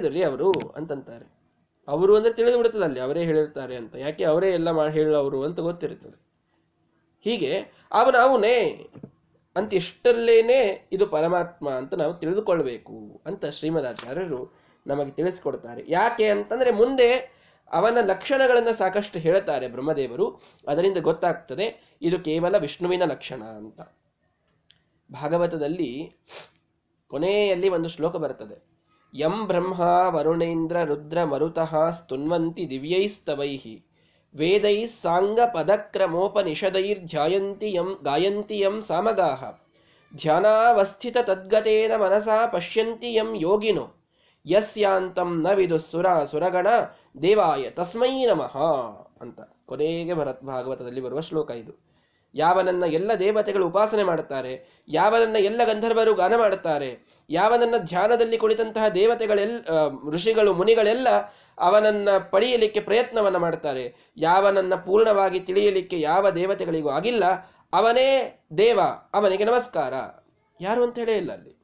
ರೀ 0.08 0.22
ಅವರು 0.22 0.52
ಅಂತಂತಾರೆ. 0.52 1.37
ಅವರು 1.88 2.12
ಅಂದರೆ 2.16 2.32
ತಿಳಿದು 2.32 2.56
ಬಿಡುತ್ತದೆ 2.56 2.84
ಅಲ್ಲಿ, 2.84 3.00
ಅವರೇ 3.00 3.22
ಹೇಳಿರ್ತಾರೆ 3.24 3.76
ಅಂತ. 3.76 3.94
ಯಾಕೆ 3.94 4.24
ಅವರೇ 4.24 4.48
ಎಲ್ಲ 4.50 4.70
ಮಾಡಿ 4.70 4.92
ಹೇಳೋರು 4.92 5.38
ಅಂತ 5.42 5.60
ಗೊತ್ತಿರುತ್ತದೆ. 5.60 6.16
ಹೀಗೆ 7.26 7.52
ಅವನ 7.92 8.16
ಅವನೇ 8.20 8.56
ಅಂತ 9.56 9.70
ಇಷ್ಟಲ್ಲೇನೆ 9.74 10.88
ಇದು 10.92 11.04
ಪರಮಾತ್ಮ 11.06 11.68
ಅಂತ 11.70 11.94
ನಾವು 11.94 12.14
ತಿಳಿದುಕೊಳ್ಬೇಕು 12.14 13.22
ಅಂತ 13.26 13.46
ಶ್ರೀಮದಾಚಾರ್ಯರು 13.46 14.40
ನಮಗೆ 14.86 15.10
ತಿಳಿಸ್ಕೊಡ್ತಾರೆ. 15.10 15.84
ಯಾಕೆ 15.88 16.26
ಅಂತಂದ್ರೆ 16.28 16.70
ಮುಂದೆ 16.70 17.08
ಅವನ 17.72 17.98
ಲಕ್ಷಣಗಳನ್ನು 18.04 18.72
ಸಾಕಷ್ಟು 18.72 19.18
ಹೇಳುತ್ತಾರೆ 19.18 19.66
ಬ್ರಹ್ಮದೇವರು. 19.68 20.26
ಅದರಿಂದ 20.68 20.98
ಗೊತ್ತಾಗ್ತದೆ, 20.98 21.66
ಇದು 22.02 22.18
ಕೇವಲ 22.18 22.54
ವಿಷ್ಣುವಿನ 22.56 23.04
ಲಕ್ಷಣ 23.04 23.42
ಅಂತ. 23.42 23.80
ಭಾಗವತದಲ್ಲಿ 25.10 25.90
ಕೊನೆಯಲ್ಲಿ 27.10 27.68
ಒಂದು 27.68 27.88
ಶ್ಲೋಕ 27.88 28.16
ಬರುತ್ತದೆ 28.16 28.56
ಯಂ 29.14 29.46
ಬ್ರಹ್ಮ 29.46 29.82
ವರುಣೇಂದ್ರ 30.14 30.84
ರುದ್ರ 30.84 31.24
ಮರುತಃ 31.24 31.90
ಸ್ತುನ್ವಂತಿ 31.90 32.70
ದಿವ್ಯೈಸ್ತವೈಹಿ. 32.70 33.84
ವೇದೈ 34.34 34.86
ಸಾಂಗ 34.86 35.38
ಪದಕ್ರಮೋಪನಿಷದೈರ್ಧ್ಯಾಯಂತಿ 35.54 37.72
ಯಂ 37.72 38.00
ಗಾಯಂತಿ 38.04 38.58
ಯಂ 38.58 38.82
ಸಾಮಗಾಹ. 38.82 39.44
ಧ್ಯಾನಾವಸ್ಥಿತ 40.16 41.18
ತದ್ಗತೇನ 41.18 42.02
ಮನಸಾ 42.02 42.46
ಪಶ್ಯಂತಿ 42.46 43.14
ಯಂ 43.14 43.34
ಯೋಗಿನೋ. 43.34 43.94
ಯಸ್ಯಾಂತಂ 44.46 45.42
ನ 45.42 45.54
ವಿದು 45.54 45.78
ಸುರ 45.78 46.24
ಸುರಗಣ 46.24 46.66
ದೇವಾಯ 47.22 47.70
ತಸ್ಮೈ 47.70 48.26
ನಮಃ 48.26 48.56
ಅಂತ 49.20 49.40
ಕೊನೆಗೆ 49.66 50.14
ಭರತ್ 50.14 50.44
ಭಾಗವತದಲ್ಲಿ 50.44 51.00
ಬರುವ 51.00 51.20
ಶ್ಲೋಕ 51.20 51.50
ಇದು. 51.50 51.87
ಯಾವನನ್ನ 52.34 52.84
ಎಲ್ಲ 52.86 53.14
ದೇವತೆಗಳು 53.14 53.66
ಉಪಾಸನೆ 53.66 54.04
ಮಾಡುತ್ತಾರೆ, 54.04 54.82
ಯಾವನನ್ನ 54.88 55.36
ಎಲ್ಲ 55.36 55.60
ಗಂಧರ್ವರು 55.64 56.14
ಗಾನ 56.14 56.36
ಮಾಡುತ್ತಾರೆ, 56.36 56.98
ಯಾವನನ್ನ 57.30 57.74
ಧ್ಯಾನದಲ್ಲಿ 57.76 58.38
ಕುಳಿತಂತಹ 58.38 58.88
ದೇವತೆಗಳೆಲ್ಲ 58.88 59.64
ಋಷಿಗಳು, 60.10 60.54
ಮುನಿಗಳೆಲ್ಲ 60.54 61.08
ಅವನನ್ನ 61.58 62.08
ಪಡೆಯಲಿಕ್ಕೆ 62.30 62.80
ಪ್ರಯತ್ನವನ್ನ 62.80 63.36
ಮಾಡ್ತಾರೆ 63.36 63.94
ಯಾವನನ್ನ 64.16 64.74
ಪೂರ್ಣವಾಗಿ 64.74 65.40
ತಿಳಿಯಲಿಕ್ಕೆ 65.40 66.00
ಯಾವ 66.00 66.30
ದೇವತೆಗಳಿಗೂ 66.30 66.88
ಆಗಿಲ್ಲ, 66.88 67.24
ಅವನೇ 67.72 68.40
ದೇವ, 68.58 68.80
ಅವನಿಗೆ 69.14 69.44
ನಮಸ್ಕಾರ. 69.44 69.94
ಯಾರು 70.60 70.82
ಅಂತ 70.84 70.98
ಹೇಳೇ 70.98 71.12
ಇಲ್ಲ 71.12 71.32
ಅಲ್ಲಿ. 71.32 71.58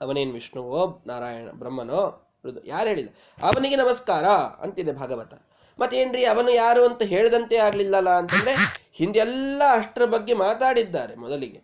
ಅವನೇನ್ 0.00 0.32
ವಿಷ್ಣುವೋ, 0.32 1.02
ನಾರಾಯಣ, 1.06 1.48
ಬ್ರಹ್ಮನೋ 1.52 2.22
ಯಾರು 2.64 2.88
ಹೇಳಿಲ್ಲ. 2.88 3.10
ಅವನಿಗೆ 3.42 3.76
ನಮಸ್ಕಾರ 3.76 4.24
ಅಂತಿದೆ 4.62 4.92
ಭಾಗವತ. 4.92 5.34
ಮತ್ತೇನ್ರಿ, 5.78 6.24
ಅವನು 6.24 6.50
ಯಾರು 6.50 6.84
ಅಂತ 6.84 7.02
ಹೇಳದಂತೆ 7.02 7.56
ಆಗ್ಲಿಲ್ಲಲ್ಲ 7.56 8.10
ಅಂತಂದ್ರೆ, 8.10 8.54
ಹಿಂದೆಲ್ಲ 8.92 9.62
ಅಷ್ಟರ 9.70 10.04
ಬಗ್ಗೆ 10.04 10.34
ಮಾತಾಡಿದ್ದಾರೆ 10.34 11.14
ಮೊದಲಿಗೆ. 11.14 11.62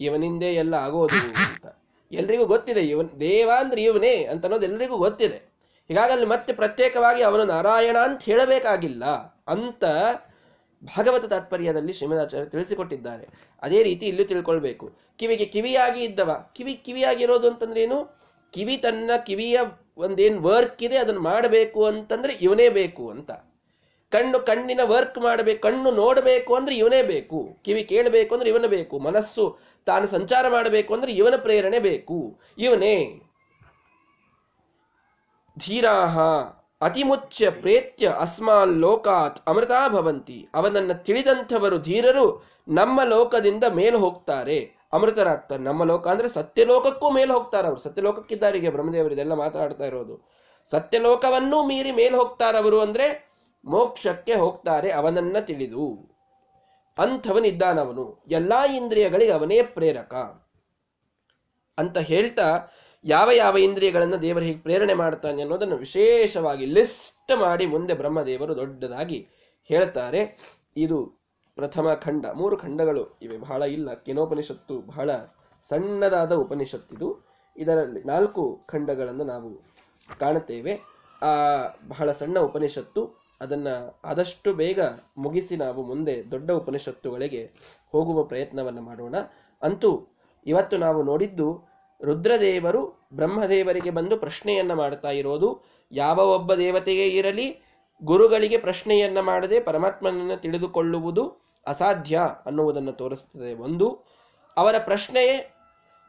ಇವನಿಂದೇ 0.00 0.46
ಎಲ್ಲ 0.46 0.74
ಆಗೋದು 0.74 1.28
ಅಂತ. 1.28 1.76
ಎಲ್ರಿಗೂ 2.12 2.46
ಗೊತ್ತಿದೆ, 2.46 2.80
ಇವನ್ 2.80 3.20
ದೇವ 3.20 3.50
ಅಂದ್ರೆ 3.58 3.82
ಇವನೇ 3.82 4.24
ಅಂತ 4.24 4.44
ಅನ್ನೋದು 4.44 4.66
ಎಲ್ರಿಗೂ 4.66 4.96
ಗೊತ್ತಿದೆ. 4.96 5.48
ಹೀಗಾಗಲ್ಲಿ 5.88 6.26
ಮತ್ತೆ 6.26 6.52
ಪ್ರತ್ಯೇಕವಾಗಿ 6.52 7.22
ಅವನು 7.22 7.44
ನಾರಾಯಣ 7.44 7.96
ಅಂತ 7.98 8.22
ಹೇಳಬೇಕಾಗಿಲ್ಲ 8.22 9.04
ಅಂತ 9.48 9.84
ಭಾಗವತ 10.84 11.24
ತಾತ್ಪರ್ಯದಲ್ಲಿ 11.24 11.92
ಶ್ರೀಮದಾಚಾರ್ಯ 11.92 12.48
ತಿಳಿಸಿಕೊಟ್ಟಿದ್ದಾರೆ. 12.48 13.28
ಅದೇ 13.62 13.82
ರೀತಿ 13.82 14.06
ಇಲ್ಲೂ 14.06 14.24
ತಿಳ್ಕೊಳ್ಬೇಕು. 14.24 14.92
ಕಿವಿಗೆ 15.18 15.44
ಕಿವಿಯಾಗಿ 15.44 16.04
ಇದ್ದವ. 16.04 16.50
ಕಿವಿ 16.54 16.74
ಕಿವಿಯಾಗಿರೋದು 16.74 17.48
ಅಂತಂದ್ರೆ 17.48 17.82
ಏನು? 17.82 18.18
ಕಿವಿ 18.52 18.76
ತನ್ನ 18.76 19.10
ಕಿವಿಯ 19.26 19.60
ಒಂದೇನ್ 19.98 20.38
ವರ್ಕ್ 20.38 20.82
ಇದೆ, 20.82 20.96
ಅದನ್ನು 20.96 21.20
ಮಾಡಬೇಕು 21.20 21.86
ಅಂತಂದ್ರೆ 21.86 22.32
ಇವನೇ 22.32 22.68
ಬೇಕು 22.68 23.10
ಅಂತ. 23.10 23.30
ಕಣ್ಣು 24.10 24.40
ಕಣ್ಣಿನ 24.40 24.80
ವರ್ಕ್ 24.84 25.18
ಮಾಡಬೇಕು, 25.18 25.60
ಕಣ್ಣು 25.60 25.90
ನೋಡಬೇಕು 25.90 26.54
ಅಂದ್ರೆ 26.54 26.76
ಇವನೇ 26.76 27.02
ಬೇಕು. 27.02 27.58
ಕಿವಿ 27.62 27.84
ಕೇಳಬೇಕು 27.84 28.34
ಅಂದ್ರೆ 28.34 28.50
ಇವನ 28.50 28.66
ಬೇಕು. 28.66 28.98
ಮನಸ್ಸು 28.98 29.58
ತಾನು 29.86 30.06
ಸಂಚಾರ 30.06 30.48
ಮಾಡಬೇಕು 30.48 30.94
ಅಂದ್ರೆ 30.94 31.12
ಇವನ 31.12 31.36
ಪ್ರೇರಣೆ 31.36 31.78
ಬೇಕು. 31.78 32.38
ಇವನೇ. 32.58 33.22
ಧೀರಾಹ, 35.58 36.18
ಅತಿಮುಚ್ಯ 36.80 37.50
ಪ್ರೇತ್ಯ 37.50 38.08
ಅಸ್ಮಾನ್ 38.08 38.76
ಲೋಕಾತ್ 38.76 39.48
ಅಮೃತಾ 39.48 39.88
ಭವಂತಿ. 39.88 40.48
ಅವನನ್ನು 40.54 41.04
ತಿಳಿದಂಥವರು 41.04 41.78
ಧೀರರು 41.78 42.44
ನಮ್ಮ 42.68 43.02
ಲೋಕದಿಂದ 43.04 43.64
ಮೇಲೆ 43.64 43.96
ಹೋಗ್ತಾರೆ. 43.96 44.77
ಅಮೃತರಾಗ್ತಾರೆ 44.92 45.62
ನಮ್ಮ 45.62 45.84
ಲೋಕ 45.84 46.08
ಅಂದ್ರೆ 46.08 46.28
ಸತ್ಯಲೋಕಕ್ಕೂ 46.28 47.10
ಮೇಲೆ 47.10 47.32
ಹೋಗ್ತಾರೆ 47.32 47.68
ಅವರು. 47.68 47.80
ಸತ್ಯಲೋಕಕ್ಕಿದ್ದಾರೆ 47.80 48.58
ಈಗ 48.58 48.70
ಬ್ರಹ್ಮದೇವರು 48.70 49.14
ಇದೆಲ್ಲ 49.14 49.32
ಮಾತಾಡ್ತಾ 49.32 49.84
ಇರೋದು. 49.84 50.28
ಸತ್ಯಲೋಕವನ್ನೂ 50.70 51.66
ಮೀರಿ 51.66 51.92
ಮೇಲೆ 51.92 52.16
ಹೋಗ್ತಾರವರು 52.16 52.80
ಅಂದ್ರೆ 52.80 53.28
ಮೋಕ್ಷಕ್ಕೆ 53.64 54.34
ಹೋಗ್ತಾರೆ 54.34 54.90
ಅವನನ್ನ 54.90 55.38
ತಿಳಿದು. 55.40 56.16
ಅಂಥವನಿದ್ದಾನವನು. 56.98 58.24
ಎಲ್ಲಾ 58.28 58.66
ಇಂದ್ರಿಯಗಳಿಗೆ 58.66 59.32
ಅವನೇ 59.32 59.62
ಪ್ರೇರಕ. 59.62 60.14
ಅಂತ 61.78 61.98
ಹೇಳ್ತಾ 61.98 62.72
ಯಾವ 63.04 63.30
ಯಾವ 63.30 63.58
ಇಂದ್ರಿಯಗಳನ್ನು 63.58 64.22
ದೇವರು 64.22 64.44
ಹೀಗೆ 64.44 64.58
ಪ್ರೇರಣೆ 64.58 64.94
ಮಾಡ್ತಾನೆ 64.94 65.42
ಅನ್ನೋದನ್ನು 65.42 65.76
ವಿಶೇಷವಾಗಿ 65.76 66.66
ಲಿಸ್ಟ್ 66.66 67.38
ಮಾಡಿ 67.38 67.66
ಮುಂದೆ 67.66 67.94
ಬ್ರಹ್ಮದೇವರು 67.94 68.56
ದೊಡ್ಡದಾಗಿ 68.56 69.28
ಹೇಳ್ತಾರೆ. 69.64 70.38
ಇದು 70.76 71.17
ಪ್ರಥಮ 71.58 71.94
ಖಂಡ, 71.94 72.26
ಮೂರು 72.26 72.56
ಖಂಡಗಳು 72.56 73.18
ಇವೆ. 73.22 73.38
ಬಹಳ 73.38 73.62
ಇಲ್ಲ. 73.62 73.94
ಕಿನೋಪನಿಷತ್ತು 73.94 74.80
ಬಹಳ 74.80 75.10
ಸಣ್ಣದಾದ 75.68 76.32
ಉಪನಿಷತ್ತಿದು 76.32 77.26
ಇದರಲ್ಲಿ 77.56 78.04
ನಾಲ್ಕು 78.04 78.60
ಖಂಡಗಳನ್ನು 78.66 79.24
ನಾವು 79.24 79.54
ಕಾಣುತ್ತೇವೆ. 80.18 80.80
ಆ, 81.22 81.62
ಬಹಳ 81.88 82.12
ಸಣ್ಣ 82.12 82.38
ಉಪನಿಷತ್ತು. 82.38 83.28
ಅದನ್ನು 83.40 84.00
ಆದಷ್ಟು 84.04 84.54
ಬೇಗ 84.54 84.80
ಮುಗಿಸಿ 85.16 85.56
ನಾವು 85.56 85.84
ಮುಂದೆ 85.84 86.30
ದೊಡ್ಡ 86.30 86.50
ಉಪನಿಷತ್ತುಗಳಿಗೆ 86.50 87.50
ಹೋಗುವ 87.92 88.24
ಪ್ರಯತ್ನವನ್ನು 88.24 88.82
ಮಾಡೋಣ. 88.82 89.14
ಅಂತೂ 89.62 90.06
ಇವತ್ತು 90.46 90.76
ನಾವು 90.76 91.02
ನೋಡಿದ್ದು 91.02 91.64
ರುದ್ರದೇವರು 92.04 93.08
ಬ್ರಹ್ಮದೇವರಿಗೆ 93.14 93.90
ಬಂದು 93.90 94.16
ಪ್ರಶ್ನೆಯನ್ನ 94.16 94.72
ಮಾಡ್ತಾ 94.72 95.10
ಇರೋದು. 95.10 95.60
ಯಾವ 95.92 96.16
ಒಬ್ಬ 96.16 96.54
ದೇವತೆಗೆ 96.54 97.08
ಇರಲಿ 97.08 97.62
ಗುರುಗಳಿಗೆ 98.04 98.58
ಪ್ರಶ್ನೆಯನ್ನ 98.58 99.20
ಮಾಡದೆ 99.20 99.60
ಪರಮಾತ್ಮನನ್ನು 99.60 100.40
ತಿಳಿದುಕೊಳ್ಳುವುದು. 100.40 101.47
ಅಸಾಧ್ಯ 101.68 102.20
ಅನ್ನುವುದನ್ನು 102.46 102.92
ತೋರಿಸ್ತದೆ. 102.92 103.54
ಒಂದು, 103.54 104.04
ಅವರ 104.56 104.74
ಪ್ರಶ್ನೆಯೇ 104.78 105.54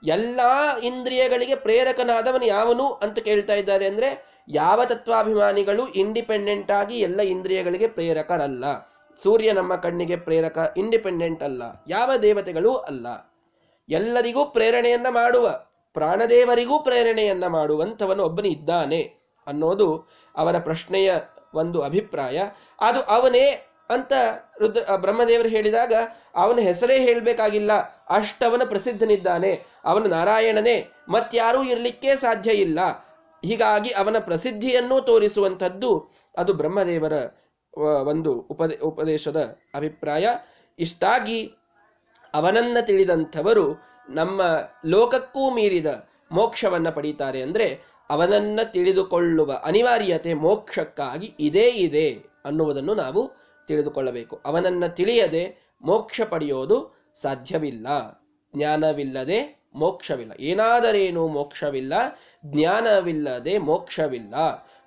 ಎಲ್ಲ 0.03 0.39
ಇಂದ್ರಿಯಗಳಿಗೆ 0.83 1.55
ಪ್ರೇರಕನಾದವನು 1.55 2.45
ಯಾವನು 2.45 2.87
ಅಂತ 2.93 3.19
ಕೇಳ್ತಾ 3.19 3.53
ಇದ್ದಾರೆ 3.53 3.85
ಅಂದರೆ 3.85 4.39
ಯಾವ 4.47 4.85
ತತ್ವಾಭಿಮಾನಿಗಳು 4.85 5.87
ಇಂಡಿಪೆಂಡೆಂಟ್ 5.87 6.71
ಆಗಿ 6.71 6.99
ಎಲ್ಲ 6.99 7.21
ಇಂದ್ರಿಯಗಳಿಗೆ 7.21 7.87
ಪ್ರೇರಕರಲ್ಲ. 7.87 8.65
ಸೂರ್ಯ 9.23 9.51
ನಮ್ಮ 9.51 9.75
ಕಣ್ಣಿಗೆ 9.75 10.15
ಪ್ರೇರಕ 10.15 10.73
ಇಂಡಿಪೆಂಡೆಂಟ್ 10.77 11.43
ಅಲ್ಲ. 11.43 11.63
ಯಾವ 11.87 12.11
ದೇವತೆಗಳೂ 12.21 12.73
ಅಲ್ಲ. 12.73 13.07
ಎಲ್ಲರಿಗೂ 13.89 14.45
ಪ್ರೇರಣೆಯನ್ನ 14.45 15.07
ಮಾಡುವ, 15.09 15.65
ಪ್ರಾಣದೇವರಿಗೂ 15.93 16.79
ಪ್ರೇರಣೆಯನ್ನ 16.79 17.47
ಮಾಡುವಂಥವನು 17.47 18.23
ಒಬ್ಬನು 18.23 18.47
ಇದ್ದಾನೆ 18.47 19.01
ಅನ್ನೋದು 19.47 20.07
ಅವರ 20.35 20.59
ಪ್ರಶ್ನೆಯ 20.59 21.13
ಒಂದು 21.53 21.81
ಅಭಿಪ್ರಾಯ. 21.81 22.43
ಅದು 22.79 23.01
ಅವನೇ 23.01 23.68
ಅಂತ 23.89 24.13
ರುದ್ರ 24.59 24.95
ಬ್ರಹ್ಮದೇವರು 24.95 25.49
ಹೇಳಿದಾಗ 25.49 25.93
ಅವನ 26.35 26.59
ಹೆಸರೇ 26.59 26.99
ಹೇಳಬೇಕಾಗಿಲ್ಲ. 26.99 27.71
ಅಷ್ಟವನ 28.09 28.61
ಪ್ರಸಿದ್ಧನಿದ್ದಾನೆ. 28.65 29.65
ಅವನ 29.85 30.07
ನಾರಾಯಣನೇ. 30.07 30.87
ಮತ್ಯಾರೂ 31.09 31.63
ಇರಲಿಕ್ಕೆ 31.63 32.15
ಸಾಧ್ಯ 32.15 32.51
ಇಲ್ಲ. 32.51 32.79
ಹೀಗಾಗಿ 33.45 33.89
ಅವನ 33.89 34.15
ಪ್ರಸಿದ್ಧಿಯನ್ನೂ 34.19 34.99
ತೋರಿಸುವಂಥದ್ದು 34.99 36.11
ಅದು 36.37 36.53
ಬ್ರಹ್ಮದೇವರ 36.53 37.13
ಒಂದು 38.07 38.33
ಉಪದೇ, 38.33 38.75
ಉಪದೇಶದ 38.75 39.57
ಅಭಿಪ್ರಾಯ. 39.75 40.27
ಇಷ್ಟಾಗಿ 40.79 41.53
ಅವನನ್ನ 42.33 42.77
ತಿಳಿದಂಥವರು 42.81 43.79
ನಮ್ಮ 44.09 44.41
ಲೋಕಕ್ಕೂ 44.85 45.49
ಮೀರಿದ 45.49 46.09
ಮೋಕ್ಷವನ್ನ 46.31 46.89
ಪಡೀತಾರೆ 46.89 47.41
ಅಂದರೆ 47.41 47.81
ಅವನನ್ನ 48.09 48.59
ತಿಳಿದುಕೊಳ್ಳುವ 48.63 49.61
ಅನಿವಾರ್ಯತೆ 49.63 50.33
ಮೋಕ್ಷಕ್ಕಾಗಿ 50.33 51.35
ಇದೇ 51.39 51.69
ಇದೆ 51.69 52.23
ಅನ್ನುವುದನ್ನು 52.45 52.95
ನಾವು 52.95 53.31
ತಿಳಿದುಕೊಳ್ಳಬೇಕು. 53.69 54.39
ಅವನನ್ನ 54.45 54.87
ತಿಳಿಯದೆ 54.87 55.43
ಮೋಕ್ಷ 55.81 56.21
ಪಡೆಯೋದು 56.21 56.77
ಸಾಧ್ಯವಿಲ್ಲ. 57.21 57.87
ಜ್ಞಾನವಿಲ್ಲದೆ 58.55 59.39
ಮೋಕ್ಷವಿಲ್ಲ. 59.75 60.31
ಏನಾದರೇನು 60.39 61.27
ಮೋಕ್ಷವಿಲ್ಲ? 61.27 61.93
ಜ್ಞಾನವಿಲ್ಲದೆ 62.45 63.57
ಮೋಕ್ಷವಿಲ್ಲ. 63.57 64.35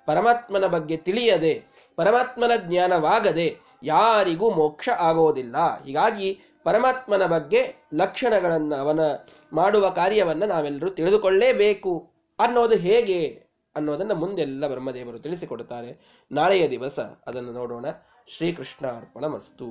ಪರಮಾತ್ಮನ 0.05 0.65
ಬಗ್ಗೆ 0.65 0.97
ತಿಳಿಯದೆ, 0.97 1.53
ಪರಮಾತ್ಮನ 1.95 2.51
ಜ್ಞಾನವಾಗದೆ 2.57 3.57
ಯಾರಿಗೂ 3.83 4.49
ಮೋಕ್ಷ 4.49 4.89
ಆಗೋದಿಲ್ಲ. 4.89 5.83
ಹೀಗಾಗಿ 5.83 6.41
ಪರಮಾತ್ಮನ 6.63 7.25
ಬಗ್ಗೆ 7.25 7.75
ಲಕ್ಷಣಗಳನ್ನು 7.93 8.75
ಅವನ 8.75 8.99
ಮಾಡುವ 9.53 9.89
ಕಾರ್ಯವನ್ನು 9.89 10.45
ನಾವೆಲ್ಲರೂ 10.45 10.89
ತಿಳಿದುಕೊಳ್ಳೇಬೇಕು. 10.89 12.11
ಅನ್ನೋದು 12.39 12.75
ಹೇಗೆ 12.75 13.43
ಅನ್ನೋದನ್ನು 13.75 14.15
ಮುಂದೆಲ್ಲ 14.15 14.67
ಬ್ರಹ್ಮದೇವರು 14.67 15.19
ತಿಳಿಸಿಕೊಡುತ್ತಾರೆ. 15.19 15.91
ನಾಳೆಯ 16.31 16.69
ದಿವಸ 16.69 16.99
ಅದನ್ನು 16.99 17.51
ನೋಡೋಣ. 17.51 17.85
ಶ್ರೀಕೃಷ್ಣ 18.27 18.87
ಅರ್ಪಣ 18.87 19.25
ಮಸ್ತು 19.25 19.67